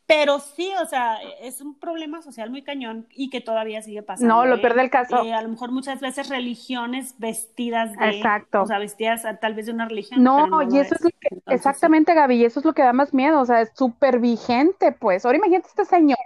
[0.10, 4.34] pero sí, o sea, es un problema social muy cañón y que todavía sigue pasando.
[4.34, 4.57] No, lo ¿eh?
[4.57, 5.24] pierde el caso.
[5.24, 8.18] Eh, a lo mejor muchas veces religiones vestidas de.
[8.18, 8.64] Exacto.
[8.64, 10.24] O sea, vestidas tal vez de una religión.
[10.24, 13.14] No, y eso es, lo que, exactamente, Gaby, y eso es lo que da más
[13.14, 15.26] miedo, o sea, es súper vigente, pues.
[15.26, 16.18] Ahora imagínate este señor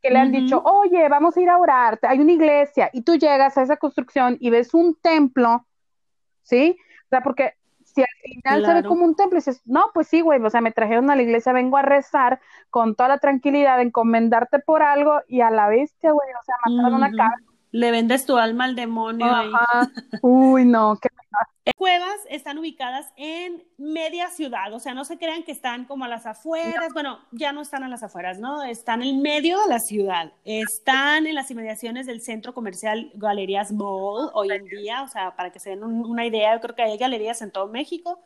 [0.00, 3.16] que le han dicho, oye, vamos a ir a orar, hay una iglesia, y tú
[3.16, 5.66] llegas a esa construcción y ves un templo,
[6.42, 6.76] ¿sí?
[7.06, 7.54] O sea, porque
[7.94, 10.50] si al final se ve como un templo y dices, no, pues sí, güey, o
[10.50, 12.40] sea, me trajeron a la iglesia, vengo a rezar
[12.70, 16.94] con toda la tranquilidad, encomendarte por algo y a la bestia, güey, o sea, mataron
[16.94, 17.34] una cara.
[17.70, 19.26] Le vendes tu alma al demonio.
[20.22, 21.08] Uy, no, qué
[21.76, 26.08] Cuevas están ubicadas en media ciudad, o sea, no se crean que están como a
[26.08, 28.64] las afueras, bueno, ya no están a las afueras, ¿no?
[28.64, 34.30] Están en medio de la ciudad, están en las inmediaciones del centro comercial Galerías Mall
[34.34, 36.98] hoy en día, o sea, para que se den una idea, yo creo que hay
[36.98, 38.24] galerías en todo México,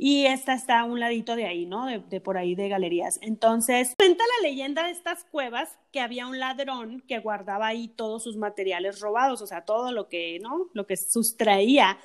[0.00, 1.86] y esta está a un ladito de ahí, ¿no?
[1.86, 3.18] De, por ahí de galerías.
[3.20, 8.22] Entonces, cuenta la leyenda de estas cuevas que había un ladrón que guardaba ahí todos
[8.22, 10.68] sus materiales robados, o sea, todo lo que, ¿no?
[10.72, 11.98] Lo que sustraía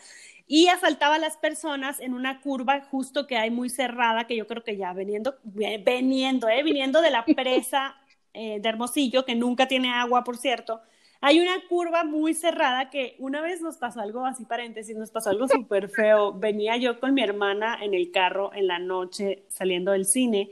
[0.47, 4.47] y asaltaba a las personas en una curva justo que hay muy cerrada, que yo
[4.47, 6.63] creo que ya veniendo, veniendo, ¿eh?
[6.63, 7.95] viniendo de la presa
[8.33, 10.81] eh, de Hermosillo, que nunca tiene agua, por cierto,
[11.25, 15.29] hay una curva muy cerrada que una vez nos pasó algo, así paréntesis, nos pasó
[15.29, 16.33] algo súper feo.
[16.33, 20.49] Venía yo con mi hermana en el carro en la noche saliendo del cine,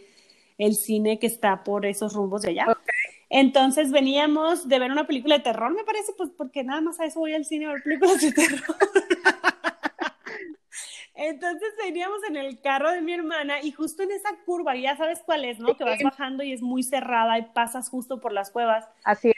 [0.57, 2.77] el cine que está por esos rumbos de allá.
[3.29, 7.05] Entonces veníamos de ver una película de terror, me parece, pues porque nada más a
[7.05, 8.61] eso voy al cine a ver películas de terror.
[11.22, 15.22] Entonces veníamos en el carro de mi hermana y justo en esa curva, ya sabes
[15.24, 15.78] cuál es, ¿no?
[15.78, 18.89] Que vas bajando y es muy cerrada y pasas justo por las cuevas.
[19.03, 19.36] Así es.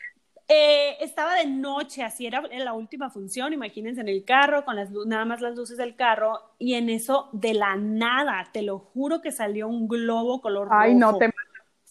[0.48, 4.92] Eh, estaba de noche, así era la última función, imagínense en el carro, con las
[4.92, 9.22] nada más las luces del carro, y en eso de la nada, te lo juro
[9.22, 11.30] que salió un globo color Ay, no te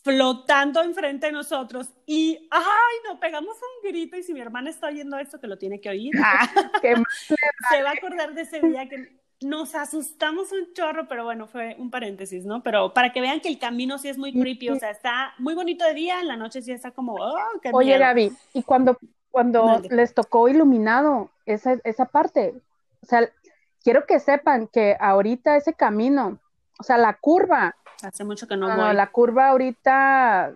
[0.02, 4.88] flotando enfrente de nosotros y ay no pegamos un grito y si mi hermana está
[4.88, 6.50] oyendo esto que lo tiene que oír ah,
[6.82, 11.76] se va a acordar de ese día que nos asustamos un chorro, pero bueno, fue
[11.78, 12.62] un paréntesis, ¿no?
[12.62, 15.54] Pero para que vean que el camino sí es muy creepy, o sea, está muy
[15.54, 18.98] bonito de día, en la noche sí está como, oh, qué Oye, Gaby, y cuando,
[19.30, 22.54] cuando les tocó iluminado esa, esa parte,
[23.02, 23.28] o sea,
[23.82, 26.38] quiero que sepan que ahorita ese camino,
[26.78, 27.76] o sea, la curva.
[28.02, 28.94] Hace mucho que no, voy.
[28.94, 30.54] la curva ahorita,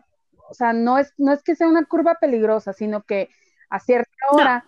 [0.48, 3.30] o sea, no es, no es que sea una curva peligrosa, sino que
[3.68, 4.64] a cierta hora...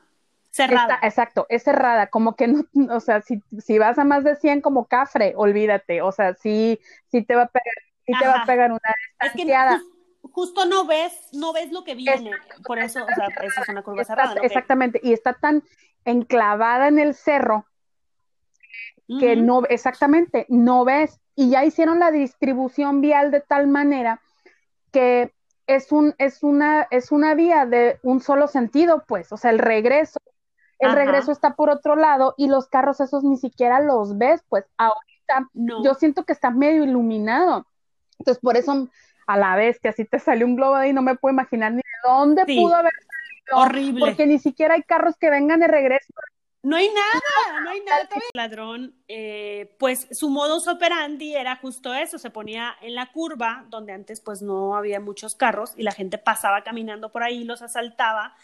[0.66, 0.98] cerrada.
[1.02, 4.60] exacto, es cerrada, como que no, o sea, si, si vas a más de 100
[4.60, 6.78] como cafre, olvídate, o sea, sí,
[7.10, 7.74] sí te va a pegar,
[8.06, 8.80] sí te va a pegar una
[9.20, 9.80] distanciada.
[10.32, 12.30] justo no ves, no ves lo que viene,
[12.64, 14.34] por eso, o sea, eso es una curva cerrada.
[14.42, 15.62] Exactamente, y está tan
[16.04, 17.66] enclavada en el cerro
[19.20, 24.20] que no, exactamente, no ves, y ya hicieron la distribución vial de tal manera
[24.92, 25.32] que
[25.66, 29.58] es un, es una, es una vía de un solo sentido, pues, o sea, el
[29.58, 30.18] regreso,
[30.78, 34.64] el regreso está por otro lado y los carros esos ni siquiera los ves, pues
[34.76, 35.50] ahorita
[35.82, 37.66] yo siento que está medio iluminado.
[38.18, 38.88] Entonces, por eso
[39.26, 41.78] a la vez que así te sale un globo ahí, no me puedo imaginar ni
[41.78, 43.64] de dónde pudo haber salido.
[43.64, 44.00] Horrible.
[44.00, 46.12] Porque ni siquiera hay carros que vengan de regreso
[46.62, 48.08] no hay nada, no hay nada.
[48.12, 53.64] El ladrón, eh, pues su modus operandi era justo eso, se ponía en la curva,
[53.68, 57.62] donde antes pues no había muchos carros y la gente pasaba caminando por ahí, los
[57.62, 58.34] asaltaba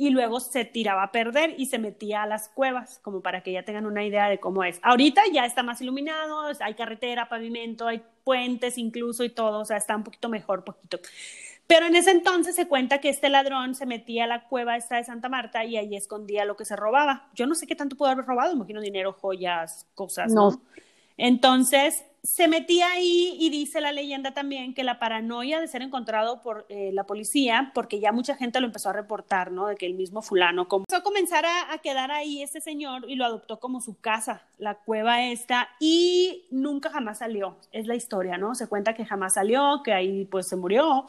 [0.00, 3.52] y luego se tiraba a perder y se metía a las cuevas, como para que
[3.52, 4.80] ya tengan una idea de cómo es.
[4.82, 9.76] Ahorita ya está más iluminado, hay carretera, pavimento, hay puentes incluso y todo, o sea,
[9.76, 10.98] está un poquito mejor, poquito.
[11.66, 14.96] Pero en ese entonces se cuenta que este ladrón se metía a la cueva esta
[14.96, 17.28] de Santa Marta y ahí escondía lo que se robaba.
[17.34, 20.62] Yo no sé qué tanto pudo haber robado, imagino dinero, joyas, cosas, ¿no?
[21.22, 26.40] Entonces se metía ahí y dice la leyenda también que la paranoia de ser encontrado
[26.40, 29.66] por eh, la policía, porque ya mucha gente lo empezó a reportar, ¿no?
[29.66, 33.26] De que el mismo fulano comenzó a comenzar a, quedar ahí este señor y lo
[33.26, 37.56] adoptó como su casa, la cueva esta, y nunca jamás salió.
[37.70, 38.54] Es la historia, ¿no?
[38.54, 41.06] Se cuenta que jamás salió, que ahí pues se murió.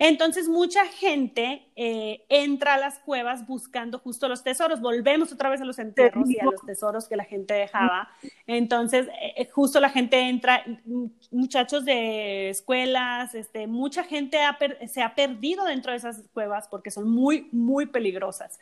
[0.00, 4.80] Entonces, mucha gente eh, entra a las cuevas buscando justo los tesoros.
[4.80, 8.08] Volvemos otra vez a los entierros y a los tesoros que la gente dejaba.
[8.46, 10.64] Entonces, eh, eh, justo la gente entra,
[11.32, 14.38] muchachos de escuelas, este, mucha gente
[14.86, 18.60] se ha perdido dentro de esas cuevas porque son muy, muy peligrosas.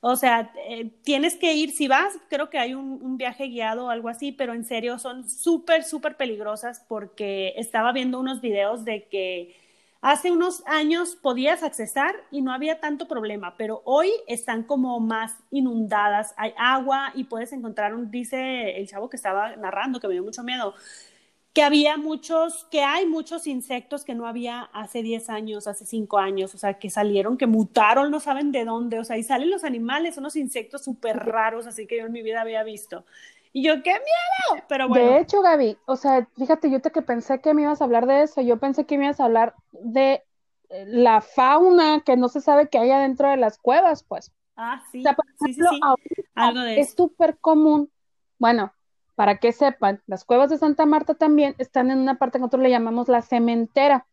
[0.00, 0.52] O sea,
[1.02, 4.30] tienes que ir, si vas, creo que hay un, un viaje guiado o algo así,
[4.30, 9.65] pero en serio son súper, súper peligrosas porque estaba viendo unos videos de que
[10.08, 15.34] Hace unos años podías accesar y no había tanto problema, pero hoy están como más
[15.50, 20.14] inundadas, hay agua y puedes encontrar un, dice el chavo que estaba narrando, que me
[20.14, 20.74] dio mucho miedo,
[21.52, 26.18] que había muchos, que hay muchos insectos que no había hace 10 años, hace 5
[26.18, 29.50] años, o sea, que salieron, que mutaron, no saben de dónde, o sea, y salen
[29.50, 33.04] los animales, unos insectos súper raros, así que yo en mi vida había visto.
[33.56, 35.12] Y yo, qué miedo, pero bueno.
[35.12, 38.06] De hecho, Gaby, o sea, fíjate, yo te que pensé que me ibas a hablar
[38.06, 40.22] de eso, yo pensé que me ibas a hablar de
[40.68, 44.30] eh, la fauna que no se sabe que hay adentro de las cuevas, pues.
[44.56, 45.02] Ah, sí.
[45.46, 45.62] sí, sí,
[46.34, 47.90] Algo de es súper común.
[48.38, 48.74] Bueno,
[49.14, 52.62] para que sepan, las cuevas de Santa Marta también están en una parte que nosotros
[52.62, 54.06] le llamamos la cementera,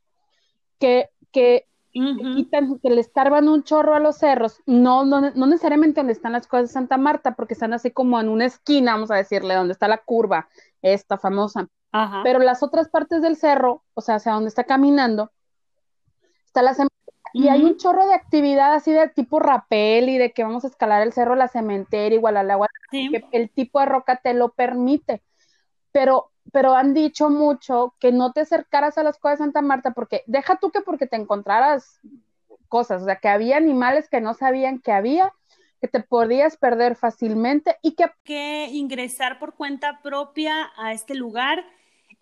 [0.80, 6.14] que, que que le estarban un chorro a los cerros, no, no, no, necesariamente donde
[6.14, 9.16] están las cosas de Santa Marta, porque están así como en una esquina, vamos a
[9.16, 10.50] decirle, donde está la curva,
[10.82, 11.68] esta famosa.
[12.24, 15.32] Pero las otras partes del cerro, o sea, hacia donde está caminando,
[16.46, 16.76] está la.
[17.36, 20.68] Y hay un chorro de actividad así de tipo rapel y de que vamos a
[20.68, 24.50] escalar el cerro, la cementera, igual al agua, que el tipo de roca te lo
[24.50, 25.22] permite.
[25.92, 29.92] Pero pero han dicho mucho que no te acercaras a las cuevas de Santa Marta
[29.92, 32.00] porque deja tú que porque te encontraras
[32.68, 35.32] cosas, o sea, que había animales que no sabían que había,
[35.80, 38.06] que te podías perder fácilmente y que...
[38.24, 41.64] Que ingresar por cuenta propia a este lugar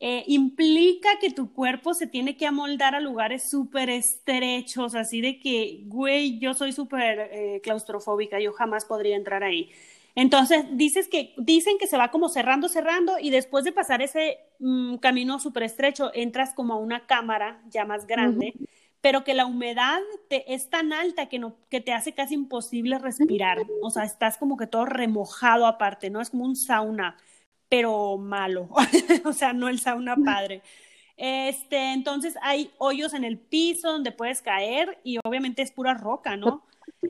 [0.04, 5.40] eh, implica que tu cuerpo se tiene que amoldar a lugares súper estrechos, así de
[5.40, 9.72] que, güey, yo soy súper eh, claustrofóbica, yo jamás podría entrar ahí.
[10.16, 14.40] Entonces, dices que, dicen que se va como cerrando, cerrando, y después de pasar ese
[14.60, 18.54] mm, camino súper estrecho, entras como a una cámara ya más grande,
[19.00, 23.00] pero que la humedad te, es tan alta que, no, que te hace casi imposible
[23.00, 23.58] respirar.
[23.82, 26.22] O sea, estás como que todo remojado aparte, ¿no?
[26.22, 27.18] Es como un sauna,
[27.70, 28.70] pero malo.
[29.26, 30.62] o sea, no el sauna padre.
[31.18, 36.36] Este, entonces hay hoyos en el piso donde puedes caer y obviamente es pura roca,
[36.36, 36.64] ¿no?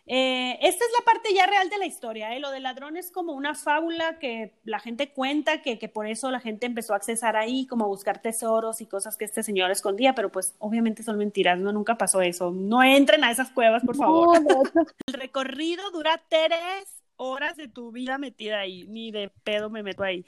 [0.07, 2.35] Eh, esta es la parte ya real de la historia.
[2.35, 2.39] ¿eh?
[2.39, 6.31] Lo del ladrón es como una fábula que la gente cuenta, que, que, por eso
[6.31, 9.71] la gente empezó a accesar ahí, como a buscar tesoros y cosas que este señor
[9.71, 12.51] escondía, pero pues obviamente son mentiras, no nunca pasó eso.
[12.51, 14.37] No entren a esas cuevas, por favor.
[15.07, 20.03] El recorrido dura tres horas de tu vida metida ahí, ni de pedo me meto
[20.03, 20.25] ahí.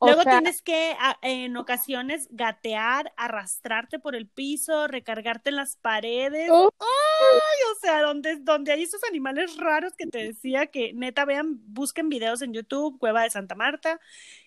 [0.00, 6.50] Luego tienes que en ocasiones gatear, arrastrarte por el piso, recargarte en las paredes.
[6.50, 7.58] ¡Ay!
[7.72, 12.08] O sea, donde, donde hay esos animales raros que te decía que neta vean, busquen
[12.08, 14.00] videos en YouTube, Cueva de Santa Marta,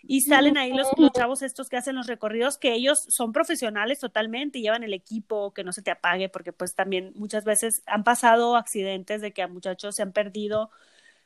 [0.04, 4.00] y salen ahí los, los chavos estos que hacen los recorridos, que ellos son profesionales
[4.00, 7.84] totalmente y llevan el equipo, que no se te apague, porque pues también muchas veces
[7.86, 10.72] han pasado accidentes de que a muchachos se han perdido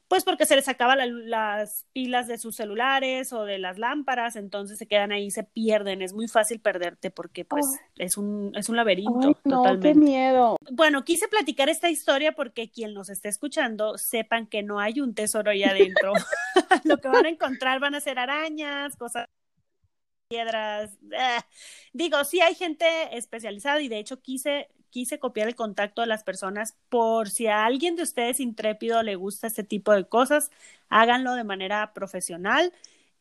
[0.08, 4.78] pues porque se les acaban las pilas de sus celulares o de las lámparas, entonces
[4.78, 7.66] se quedan ahí, se pierden, es muy fácil perderte porque pues
[7.97, 10.58] es un es un laberinto no, qué miedo.
[10.72, 15.14] Bueno, quise platicar esta historia porque quien nos esté escuchando sepan que no hay un
[15.14, 16.14] tesoro ahí adentro.
[16.84, 19.28] Lo que van a encontrar van a ser arañas, cosas
[20.28, 20.97] piedras.
[21.12, 21.39] Eh.
[21.93, 26.24] Digo, sí hay gente especializada y de hecho quise quise copiar el contacto de las
[26.24, 30.52] personas por si a alguien de ustedes intrépido le gusta este tipo de cosas,
[30.88, 32.72] háganlo de manera profesional.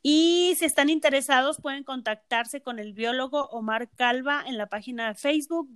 [0.00, 5.14] Y si están interesados, pueden contactarse con el biólogo Omar Calva en la página de
[5.16, 5.70] Facebook,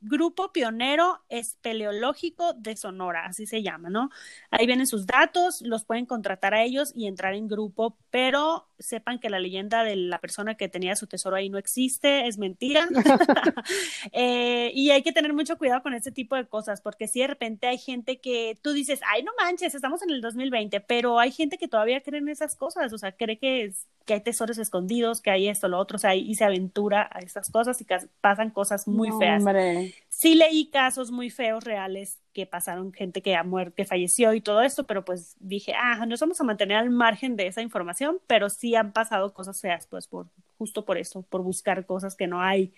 [0.00, 4.08] Grupo Pionero Espeleológico de Sonora, así se llama, ¿no?
[4.50, 9.18] Ahí vienen sus datos, los pueden contratar a ellos y entrar en grupo, pero sepan
[9.18, 12.88] que la leyenda de la persona que tenía su tesoro ahí no existe, es mentira.
[14.12, 17.28] Eh, y hay que tener mucho cuidado con este tipo de cosas, porque si de
[17.28, 21.30] repente hay gente que tú dices, ay, no manches, estamos en el 2020, pero hay
[21.30, 24.58] gente que todavía cree en esas cosas, o sea, cree que, es, que hay tesoros
[24.58, 27.86] escondidos, que hay esto, lo otro, o sea, y se aventura a esas cosas y
[28.20, 29.44] pasan cosas muy feas
[30.22, 34.40] sí leí casos muy feos reales que pasaron gente que ha muerto, que falleció y
[34.40, 38.20] todo esto, pero pues dije, ah, nos vamos a mantener al margen de esa información,
[38.28, 42.28] pero sí han pasado cosas feas, pues por justo por eso, por buscar cosas que
[42.28, 42.72] no hay,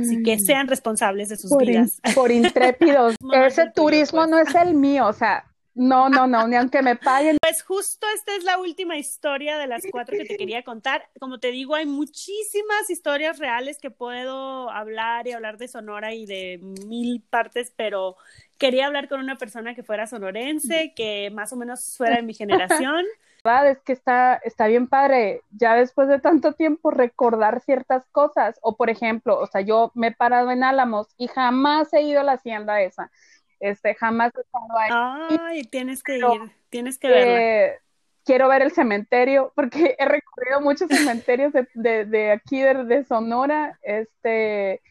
[0.00, 0.40] así que mm.
[0.40, 2.00] sean responsables de sus vidas.
[2.14, 3.14] por intrépidos.
[3.30, 4.30] Ese turismo pues.
[4.30, 5.44] no es el mío, o sea,
[5.76, 7.36] no, no, no, ni aunque me paguen.
[7.40, 11.06] Pues justo esta es la última historia de las cuatro que te quería contar.
[11.20, 16.24] Como te digo, hay muchísimas historias reales que puedo hablar y hablar de Sonora y
[16.24, 18.16] de mil partes, pero
[18.56, 22.32] quería hablar con una persona que fuera sonorense, que más o menos fuera de mi
[22.32, 23.04] generación.
[23.44, 28.58] verdad es que está, está bien padre, ya después de tanto tiempo recordar ciertas cosas,
[28.60, 32.20] o por ejemplo, o sea, yo me he parado en Álamos y jamás he ido
[32.20, 33.10] a la hacienda esa
[33.60, 35.38] este, jamás he estado ahí.
[35.40, 36.24] Ay, tienes que ir,
[36.68, 37.42] tienes que verla.
[37.42, 37.78] Eh,
[38.26, 44.82] quiero ver el cementerio, porque he recorrido muchos cementerios de, de, aquí, de, Sonora, este,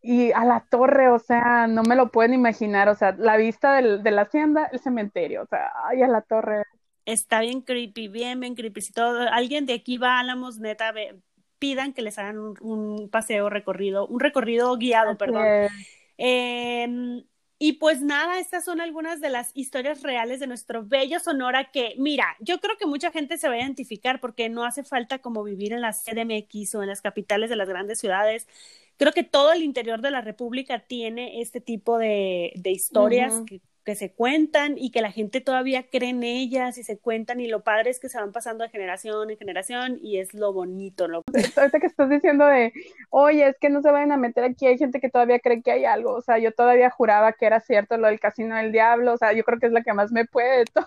[0.00, 3.74] y a la torre, o sea, no me lo pueden imaginar, o sea, la vista
[3.74, 6.62] del, de la hacienda, el cementerio, o sea, ay, a la torre.
[7.04, 8.82] Está bien creepy, bien, bien creepy.
[8.82, 10.92] Si todo, alguien de aquí va a Álamos, neta,
[11.58, 15.68] pidan que les hagan un, paseo recorrido, un recorrido guiado, perdón.
[16.18, 17.24] Em,
[17.60, 21.94] y pues nada, estas son algunas de las historias reales de nuestro bello Sonora que,
[21.98, 25.42] mira, yo creo que mucha gente se va a identificar porque no hace falta como
[25.44, 28.46] vivir en las CDMX o en las capitales de las grandes ciudades.
[28.96, 33.60] Creo que todo el interior de la República tiene este tipo de, de historias que
[33.84, 37.48] que se cuentan y que la gente todavía cree en ellas y se cuentan y
[37.48, 41.08] lo padre es que se van pasando de generación en generación y es lo bonito.
[41.08, 41.24] Lo...
[41.56, 42.72] Ahorita que estás diciendo de,
[43.10, 45.72] oye, es que no se vayan a meter aquí, hay gente que todavía cree que
[45.72, 49.14] hay algo, o sea, yo todavía juraba que era cierto lo del casino del diablo,
[49.14, 50.86] o sea, yo creo que es la que más me puede de todo.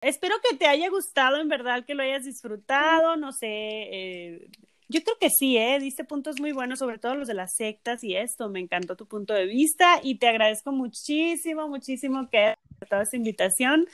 [0.00, 4.48] Espero que te haya gustado, en verdad, que lo hayas disfrutado, no sé, eh,
[4.88, 5.78] yo creo que sí, ¿eh?
[5.78, 8.48] Diste puntos muy buenos, sobre todo los de las sectas y esto.
[8.48, 13.16] Me encantó tu punto de vista y te agradezco muchísimo, muchísimo que hayas aceptado esta
[13.16, 13.86] invitación.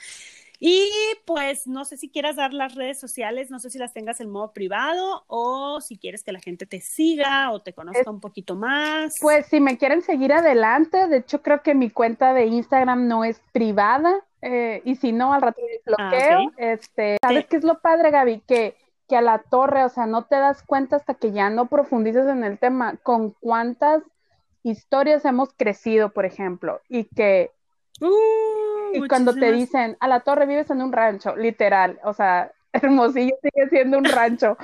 [0.59, 0.89] Y
[1.25, 4.29] pues no sé si quieras dar las redes sociales, no sé si las tengas en
[4.29, 8.55] modo privado o si quieres que la gente te siga o te conozca un poquito
[8.55, 9.15] más.
[9.19, 13.25] Pues si me quieren seguir adelante, de hecho creo que mi cuenta de Instagram no
[13.25, 15.61] es privada eh, y si no al rato
[15.97, 16.51] ah, bloqueo.
[16.57, 18.41] este, ¿Sabes qué es lo padre, Gaby?
[18.47, 18.75] Que
[19.07, 22.27] que a la torre, o sea, no te das cuenta hasta que ya no profundices
[22.27, 24.03] en el tema, con cuántas
[24.63, 27.51] historias hemos crecido, por ejemplo, y que
[28.01, 32.51] uh, y cuando te dicen, a la torre vives en un rancho, literal, o sea,
[32.75, 34.57] Hermosillo sigue siendo un rancho.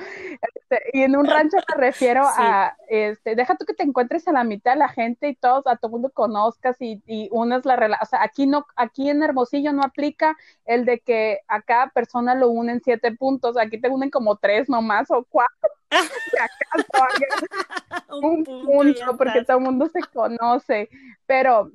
[0.54, 4.32] Este, y en un rancho me refiero a, este, deja tú que te encuentres a
[4.32, 7.76] la mitad de la gente y todos, a todo mundo conozcas y, y unas la
[7.76, 8.02] relación.
[8.02, 12.34] O sea, aquí no, aquí en Hermosillo no aplica el de que a cada persona
[12.34, 15.70] lo unen siete puntos, aquí te unen como tres nomás o cuatro.
[18.22, 20.88] un, punto, porque todo el mundo se conoce.
[21.26, 21.70] Pero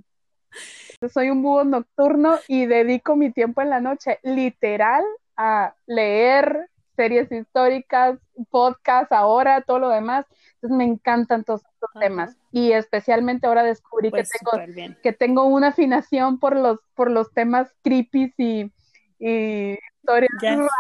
[1.14, 5.04] soy un búho nocturno y dedico mi tiempo en la noche literal
[5.38, 8.20] a leer series históricas,
[8.50, 10.26] podcast ahora, todo lo demás.
[10.56, 12.36] Entonces me encantan todos estos temas.
[12.52, 17.32] Y especialmente ahora descubrí que, pues, tengo, que tengo una afinación por los, por los
[17.32, 18.72] temas creepy y,
[19.20, 20.32] y historias.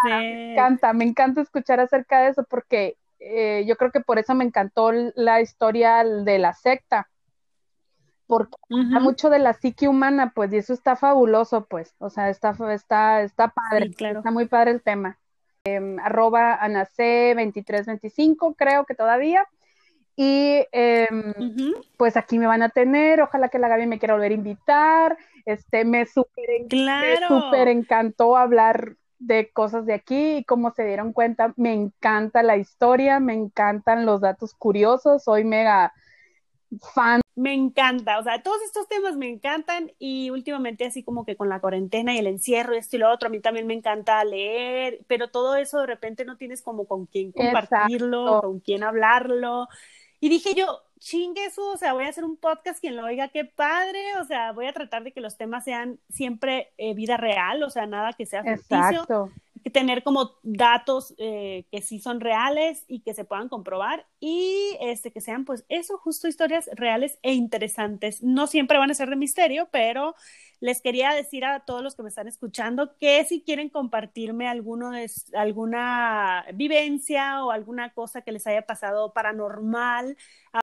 [0.05, 4.33] Me encanta, me encanta escuchar acerca de eso porque eh, yo creo que por eso
[4.35, 7.09] me encantó la historia de la secta,
[8.27, 12.29] porque uh mucho de la psique humana, pues, y eso está fabuloso, pues, o sea,
[12.29, 15.17] está, está, está padre, está muy padre el tema.
[15.63, 19.47] Eh, arroba anac 2325, creo que todavía.
[20.15, 21.33] Y em,
[21.95, 25.17] pues aquí me van a tener, ojalá que la Gaby me quiera volver a invitar.
[25.45, 26.67] Este, me súper
[27.27, 32.57] super encantó hablar de cosas de aquí y como se dieron cuenta, me encanta la
[32.57, 35.93] historia, me encantan los datos curiosos, soy mega
[36.93, 37.21] fan.
[37.35, 41.49] Me encanta, o sea, todos estos temas me encantan y últimamente así como que con
[41.49, 44.23] la cuarentena y el encierro y esto y lo otro, a mí también me encanta
[44.23, 49.67] leer, pero todo eso de repente no tienes como con quién compartirlo, con quién hablarlo.
[50.19, 53.27] Y dije yo, chingue eso, o sea, voy a hacer un podcast, quien lo oiga,
[53.27, 57.17] qué padre, o sea, voy a tratar de que los temas sean siempre eh, vida
[57.17, 58.77] real, o sea, nada que sea ficticio.
[58.77, 59.31] Exacto
[59.69, 65.11] tener como datos eh, que sí son reales y que se puedan comprobar y este,
[65.11, 68.23] que sean pues eso, justo historias reales e interesantes.
[68.23, 70.15] No siempre van a ser de misterio, pero
[70.59, 74.91] les quería decir a todos los que me están escuchando que si quieren compartirme alguno
[74.91, 80.17] de, alguna vivencia o alguna cosa que les haya pasado paranormal,
[80.53, 80.61] ah,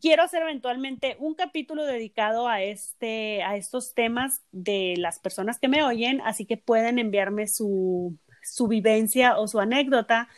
[0.00, 5.68] quiero hacer eventualmente un capítulo dedicado a este a estos temas de las personas que
[5.68, 10.28] me oyen, así que pueden enviarme su su vivencia o su anécdota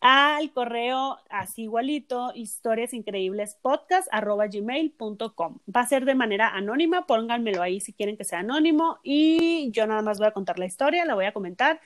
[0.00, 5.60] al correo así igualito, historias increíbles podcast arroba gmail.com.
[5.74, 9.86] Va a ser de manera anónima, pónganmelo ahí si quieren que sea anónimo y yo
[9.86, 11.80] nada más voy a contar la historia, la voy a comentar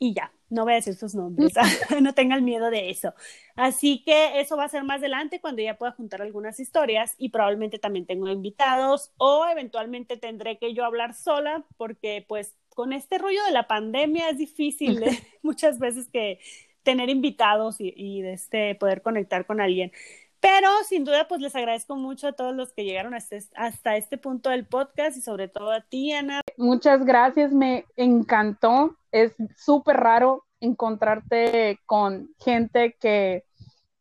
[0.00, 1.52] y ya, no voy a decir sus nombres,
[2.02, 3.14] no tengan miedo de eso.
[3.54, 7.28] Así que eso va a ser más adelante cuando ya pueda juntar algunas historias y
[7.28, 13.18] probablemente también tengo invitados o eventualmente tendré que yo hablar sola porque pues con este
[13.18, 15.02] rollo de la pandemia es difícil
[15.42, 16.38] muchas veces que
[16.82, 19.92] tener invitados y, de este, poder conectar con alguien.
[20.40, 24.18] Pero sin duda, pues les agradezco mucho a todos los que llegaron hasta, hasta este
[24.18, 26.40] punto del podcast y sobre todo a ti, Ana.
[26.56, 28.96] Muchas gracias, me encantó.
[29.12, 33.44] Es súper raro encontrarte con gente que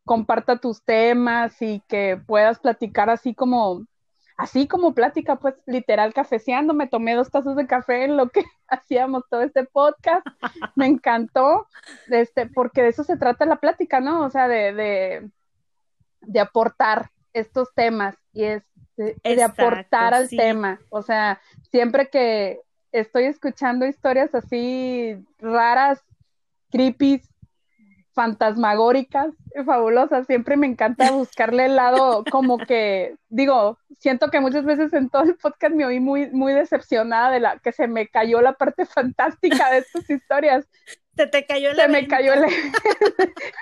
[0.03, 3.85] comparta tus temas y que puedas platicar así como
[4.41, 8.43] así como plática, pues literal cafeceando, me tomé dos tazas de café en lo que
[8.67, 10.25] hacíamos todo este podcast,
[10.75, 11.67] me encantó,
[12.09, 14.25] este, porque de eso se trata la plática, ¿no?
[14.25, 15.29] O sea, de,
[16.21, 18.63] de, aportar estos temas y es
[18.97, 21.39] de, aportar al tema, o sea,
[21.69, 22.61] siempre que
[22.91, 26.03] estoy escuchando historias así raras,
[26.71, 27.21] creepy,
[28.13, 29.33] fantasmagóricas,
[29.65, 30.27] fabulosas.
[30.27, 35.23] Siempre me encanta buscarle el lado como que, digo, siento que muchas veces en todo
[35.23, 38.85] el podcast me oí muy, muy decepcionada de la que se me cayó la parte
[38.85, 40.67] fantástica de estas historias.
[41.15, 42.45] Se te cayó Se me cayó el...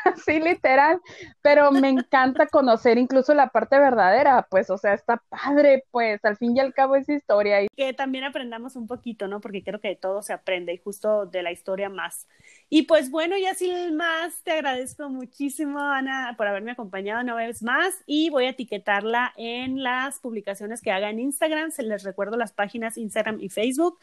[0.06, 1.02] así literal,
[1.41, 6.38] pero me encanta conocer incluso la parte verdadera, pues, o sea, está padre, pues, al
[6.38, 7.64] fin y al cabo es historia.
[7.64, 7.68] Y...
[7.76, 9.41] Que también aprendamos un poquito, ¿no?
[9.41, 12.28] Porque creo que de todo se aprende y justo de la historia más.
[12.72, 17.64] Y pues bueno, y así más, te agradezco muchísimo, Ana, por haberme acompañado una vez
[17.64, 21.72] más y voy a etiquetarla en las publicaciones que haga en Instagram.
[21.72, 23.97] Se les recuerdo las páginas Instagram y Facebook.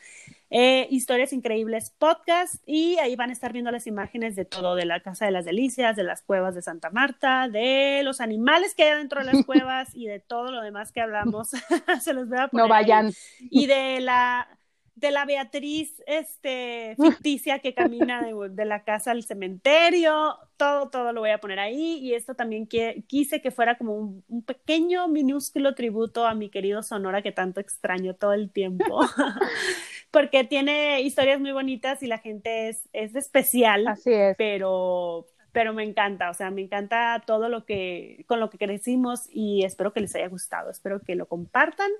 [0.50, 4.84] Eh, Historias Increíbles Podcast y ahí van a estar viendo las imágenes de todo, de
[4.84, 8.84] la Casa de las Delicias, de las cuevas de Santa Marta, de los animales que
[8.84, 11.48] hay dentro de las cuevas y de todo lo demás que hablamos.
[12.00, 12.64] Se los voy a poner.
[12.64, 13.12] No vayan.
[13.40, 14.48] Y de la
[14.96, 21.20] de la Beatriz este, ficticia que camina de, la casa al cementerio, todo, todo lo
[21.20, 26.26] voy a poner ahí y esto también quise que fuera como un, pequeño, minúsculo tributo
[26.26, 29.00] a mi querido Sonora que tanto extraño todo el tiempo,
[30.16, 34.34] porque tiene historias muy bonitas y la gente es, es especial, Así es.
[34.38, 39.28] pero pero me encanta, o sea, me encanta todo lo que con lo que crecimos
[39.30, 41.90] y espero que les haya gustado, espero que lo compartan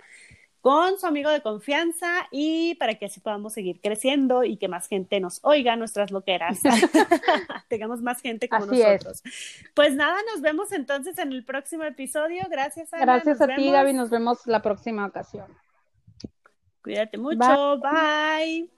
[0.62, 4.88] con su amigo de confianza y para que así podamos seguir creciendo y que más
[4.88, 6.60] gente nos oiga nuestras loqueras.
[7.68, 9.22] Tengamos más gente como nosotros.
[9.74, 12.44] Pues nada, nos vemos entonces en el próximo episodio.
[12.50, 13.04] Gracias, Ana.
[13.04, 13.92] Gracias a ti, Gaby.
[13.92, 15.44] Nos vemos la próxima ocasión.
[16.86, 17.78] Cuídate mucho.
[17.78, 18.70] Bye.